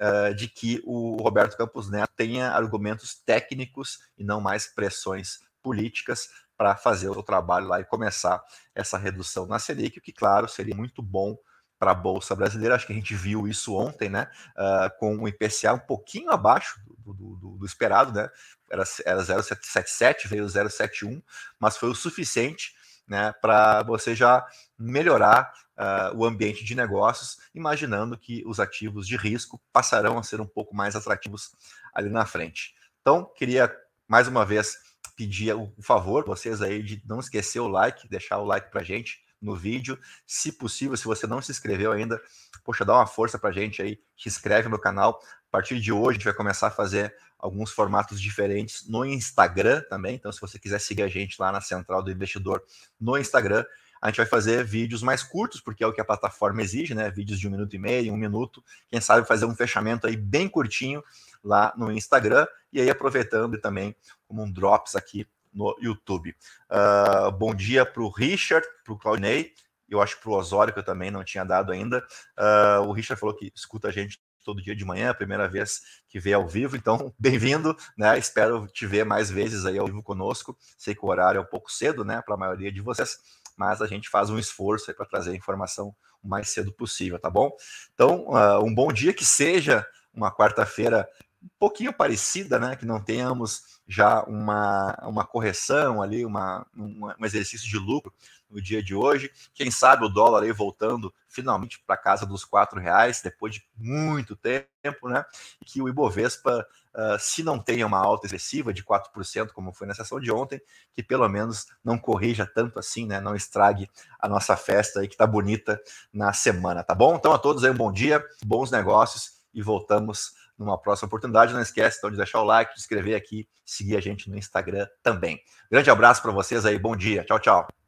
uh, 0.00 0.34
de 0.34 0.48
que 0.48 0.82
o 0.84 1.16
Roberto 1.22 1.56
Campos 1.56 1.88
Neto 1.88 2.12
tenha 2.16 2.50
argumentos 2.50 3.14
técnicos 3.14 4.00
e 4.18 4.24
não 4.24 4.40
mais 4.40 4.66
pressões 4.66 5.38
políticas 5.62 6.28
para 6.56 6.74
fazer 6.76 7.08
o 7.10 7.22
trabalho 7.22 7.68
lá 7.68 7.80
e 7.80 7.84
começar 7.84 8.42
essa 8.74 8.98
redução 8.98 9.46
na 9.46 9.60
Selic, 9.60 9.98
o 9.98 10.02
que, 10.02 10.12
claro, 10.12 10.48
seria 10.48 10.74
muito 10.74 11.00
bom 11.00 11.36
para 11.82 11.90
a 11.90 11.94
Bolsa 11.94 12.36
Brasileira. 12.36 12.76
Acho 12.76 12.86
que 12.86 12.92
a 12.92 12.94
gente 12.96 13.12
viu 13.12 13.48
isso 13.48 13.74
ontem, 13.74 14.08
né? 14.08 14.30
Uh, 14.56 14.98
com 15.00 15.16
o 15.18 15.26
IPCA 15.26 15.72
um 15.72 15.80
pouquinho 15.80 16.30
abaixo 16.30 16.80
do, 16.98 17.12
do, 17.12 17.56
do 17.56 17.66
esperado, 17.66 18.12
né? 18.12 18.30
Era, 18.70 18.84
era 19.04 19.20
0,77, 19.20 20.28
veio 20.28 20.44
0,71, 20.44 21.20
mas 21.58 21.76
foi 21.76 21.90
o 21.90 21.94
suficiente 21.94 22.72
né, 23.08 23.34
para 23.42 23.82
você 23.82 24.14
já 24.14 24.46
melhorar 24.78 25.52
uh, 25.76 26.16
o 26.16 26.24
ambiente 26.24 26.64
de 26.64 26.76
negócios, 26.76 27.38
imaginando 27.52 28.16
que 28.16 28.44
os 28.46 28.60
ativos 28.60 29.04
de 29.04 29.16
risco 29.16 29.60
passarão 29.72 30.16
a 30.16 30.22
ser 30.22 30.40
um 30.40 30.46
pouco 30.46 30.76
mais 30.76 30.94
atrativos 30.94 31.50
ali 31.92 32.08
na 32.08 32.24
frente. 32.24 32.76
Então, 33.00 33.24
queria 33.36 33.76
mais 34.06 34.28
uma 34.28 34.44
vez 34.44 34.78
pedir 35.16 35.52
o 35.52 35.74
favor 35.82 36.24
vocês 36.24 36.62
aí 36.62 36.80
de 36.80 37.02
não 37.04 37.18
esquecer 37.18 37.58
o 37.58 37.66
like, 37.66 38.08
deixar 38.08 38.38
o 38.38 38.44
like 38.44 38.70
para 38.70 38.84
gente 38.84 39.20
no 39.42 39.56
vídeo. 39.56 39.98
Se 40.26 40.52
possível, 40.52 40.96
se 40.96 41.04
você 41.04 41.26
não 41.26 41.42
se 41.42 41.50
inscreveu 41.50 41.92
ainda, 41.92 42.20
poxa, 42.64 42.84
dá 42.84 42.94
uma 42.94 43.06
força 43.06 43.38
para 43.38 43.50
a 43.50 43.52
gente 43.52 43.82
aí, 43.82 43.98
se 44.16 44.28
inscreve 44.28 44.68
no 44.68 44.78
canal. 44.78 45.20
A 45.48 45.50
partir 45.50 45.80
de 45.80 45.92
hoje, 45.92 46.10
a 46.10 46.12
gente 46.14 46.24
vai 46.24 46.34
começar 46.34 46.68
a 46.68 46.70
fazer 46.70 47.14
alguns 47.38 47.72
formatos 47.72 48.20
diferentes 48.20 48.88
no 48.88 49.04
Instagram 49.04 49.82
também. 49.90 50.14
Então, 50.14 50.30
se 50.30 50.40
você 50.40 50.58
quiser 50.58 50.80
seguir 50.80 51.02
a 51.02 51.08
gente 51.08 51.36
lá 51.40 51.50
na 51.50 51.60
Central 51.60 52.02
do 52.02 52.10
Investidor 52.10 52.62
no 53.00 53.18
Instagram, 53.18 53.64
a 54.00 54.08
gente 54.08 54.16
vai 54.16 54.26
fazer 54.26 54.64
vídeos 54.64 55.02
mais 55.02 55.22
curtos, 55.22 55.60
porque 55.60 55.84
é 55.84 55.86
o 55.86 55.92
que 55.92 56.00
a 56.00 56.04
plataforma 56.04 56.60
exige, 56.62 56.94
né? 56.94 57.10
Vídeos 57.10 57.38
de 57.38 57.46
um 57.46 57.50
minuto 57.50 57.74
e 57.74 57.78
meio, 57.78 58.12
um 58.12 58.16
minuto. 58.16 58.62
Quem 58.88 59.00
sabe 59.00 59.26
fazer 59.26 59.44
um 59.44 59.54
fechamento 59.54 60.06
aí 60.06 60.16
bem 60.16 60.48
curtinho 60.48 61.02
lá 61.42 61.72
no 61.76 61.90
Instagram. 61.92 62.46
E 62.72 62.80
aí, 62.80 62.90
aproveitando 62.90 63.60
também 63.60 63.94
como 64.26 64.42
um 64.42 64.50
drops 64.50 64.96
aqui 64.96 65.26
no 65.52 65.76
YouTube. 65.80 66.34
Uh, 66.70 67.30
bom 67.32 67.54
dia 67.54 67.84
para 67.84 68.02
o 68.02 68.08
Richard, 68.08 68.66
para 68.84 68.94
o 68.94 68.98
Claudinei, 68.98 69.52
eu 69.88 70.00
acho 70.00 70.18
para 70.20 70.30
o 70.30 70.34
Osório, 70.34 70.72
que 70.72 70.78
eu 70.78 70.84
também 70.84 71.10
não 71.10 71.22
tinha 71.22 71.44
dado 71.44 71.70
ainda. 71.70 71.98
Uh, 72.38 72.88
o 72.88 72.92
Richard 72.92 73.20
falou 73.20 73.36
que 73.36 73.52
escuta 73.54 73.88
a 73.88 73.92
gente 73.92 74.18
todo 74.44 74.62
dia 74.62 74.74
de 74.74 74.84
manhã, 74.84 75.10
a 75.10 75.14
primeira 75.14 75.48
vez 75.48 75.82
que 76.08 76.18
vê 76.18 76.32
ao 76.32 76.46
vivo, 76.46 76.76
então 76.76 77.14
bem-vindo, 77.18 77.76
né? 77.96 78.18
Espero 78.18 78.66
te 78.66 78.86
ver 78.86 79.04
mais 79.04 79.30
vezes 79.30 79.64
aí 79.64 79.78
ao 79.78 79.86
vivo 79.86 80.02
conosco. 80.02 80.56
Sei 80.76 80.94
que 80.94 81.04
o 81.04 81.08
horário 81.08 81.38
é 81.38 81.42
um 81.42 81.46
pouco 81.46 81.70
cedo, 81.70 82.04
né, 82.04 82.22
para 82.22 82.34
a 82.34 82.38
maioria 82.38 82.72
de 82.72 82.80
vocês, 82.80 83.18
mas 83.56 83.80
a 83.80 83.86
gente 83.86 84.08
faz 84.08 84.30
um 84.30 84.38
esforço 84.38 84.92
para 84.94 85.06
trazer 85.06 85.30
a 85.30 85.36
informação 85.36 85.94
o 86.22 86.28
mais 86.28 86.50
cedo 86.50 86.72
possível, 86.72 87.18
tá 87.18 87.28
bom? 87.28 87.50
Então, 87.94 88.28
uh, 88.28 88.64
um 88.64 88.72
bom 88.72 88.92
dia 88.92 89.12
que 89.12 89.24
seja 89.24 89.86
uma 90.14 90.34
quarta-feira 90.34 91.08
um 91.42 91.48
pouquinho 91.58 91.92
parecida, 91.92 92.58
né? 92.58 92.76
Que 92.76 92.86
não 92.86 93.02
tenhamos 93.02 93.80
já 93.92 94.22
uma, 94.22 94.96
uma 95.02 95.24
correção 95.24 96.00
ali, 96.00 96.24
uma, 96.24 96.66
um 96.74 97.24
exercício 97.24 97.68
de 97.68 97.78
lucro 97.78 98.12
no 98.50 98.60
dia 98.60 98.82
de 98.82 98.94
hoje. 98.94 99.30
Quem 99.54 99.70
sabe 99.70 100.04
o 100.04 100.08
dólar 100.08 100.42
aí 100.42 100.52
voltando 100.52 101.12
finalmente 101.28 101.82
para 101.86 101.96
casa 101.96 102.24
dos 102.24 102.42
quatro 102.44 102.80
reais 102.80 103.20
depois 103.22 103.54
de 103.54 103.62
muito 103.76 104.34
tempo, 104.34 105.08
né? 105.08 105.24
E 105.60 105.64
que 105.66 105.82
o 105.82 105.88
Ibovespa, 105.88 106.66
uh, 106.94 107.18
se 107.18 107.42
não 107.42 107.58
tenha 107.58 107.86
uma 107.86 107.98
alta 107.98 108.26
excessiva 108.26 108.72
de 108.72 108.82
4%, 108.82 109.48
como 109.52 109.72
foi 109.72 109.86
na 109.86 109.94
sessão 109.94 110.18
de 110.18 110.32
ontem, 110.32 110.60
que 110.94 111.02
pelo 111.02 111.28
menos 111.28 111.66
não 111.84 111.98
corrija 111.98 112.46
tanto 112.46 112.78
assim, 112.78 113.06
né? 113.06 113.20
Não 113.20 113.36
estrague 113.36 113.90
a 114.18 114.26
nossa 114.26 114.56
festa 114.56 115.00
aí 115.00 115.08
que 115.08 115.16
tá 115.16 115.26
bonita 115.26 115.78
na 116.10 116.32
semana, 116.32 116.82
tá 116.82 116.94
bom? 116.94 117.16
Então 117.16 117.32
a 117.32 117.38
todos 117.38 117.62
aí 117.62 117.70
um 117.70 117.76
bom 117.76 117.92
dia, 117.92 118.24
bons 118.42 118.70
negócios 118.70 119.42
e 119.52 119.60
voltamos 119.60 120.32
numa 120.58 120.78
próxima 120.78 121.06
oportunidade. 121.06 121.52
Não 121.52 121.62
esquece 121.62 121.98
então 121.98 122.10
de 122.10 122.16
deixar 122.16 122.40
o 122.40 122.44
like, 122.44 122.74
de 122.74 122.80
inscrever 122.80 123.16
aqui, 123.16 123.48
seguir 123.64 123.96
a 123.96 124.00
gente 124.00 124.30
no 124.30 124.36
Instagram 124.36 124.86
também. 125.02 125.40
Grande 125.70 125.90
abraço 125.90 126.22
para 126.22 126.32
vocês 126.32 126.64
aí, 126.64 126.78
bom 126.78 126.96
dia. 126.96 127.24
Tchau, 127.24 127.38
tchau. 127.38 127.81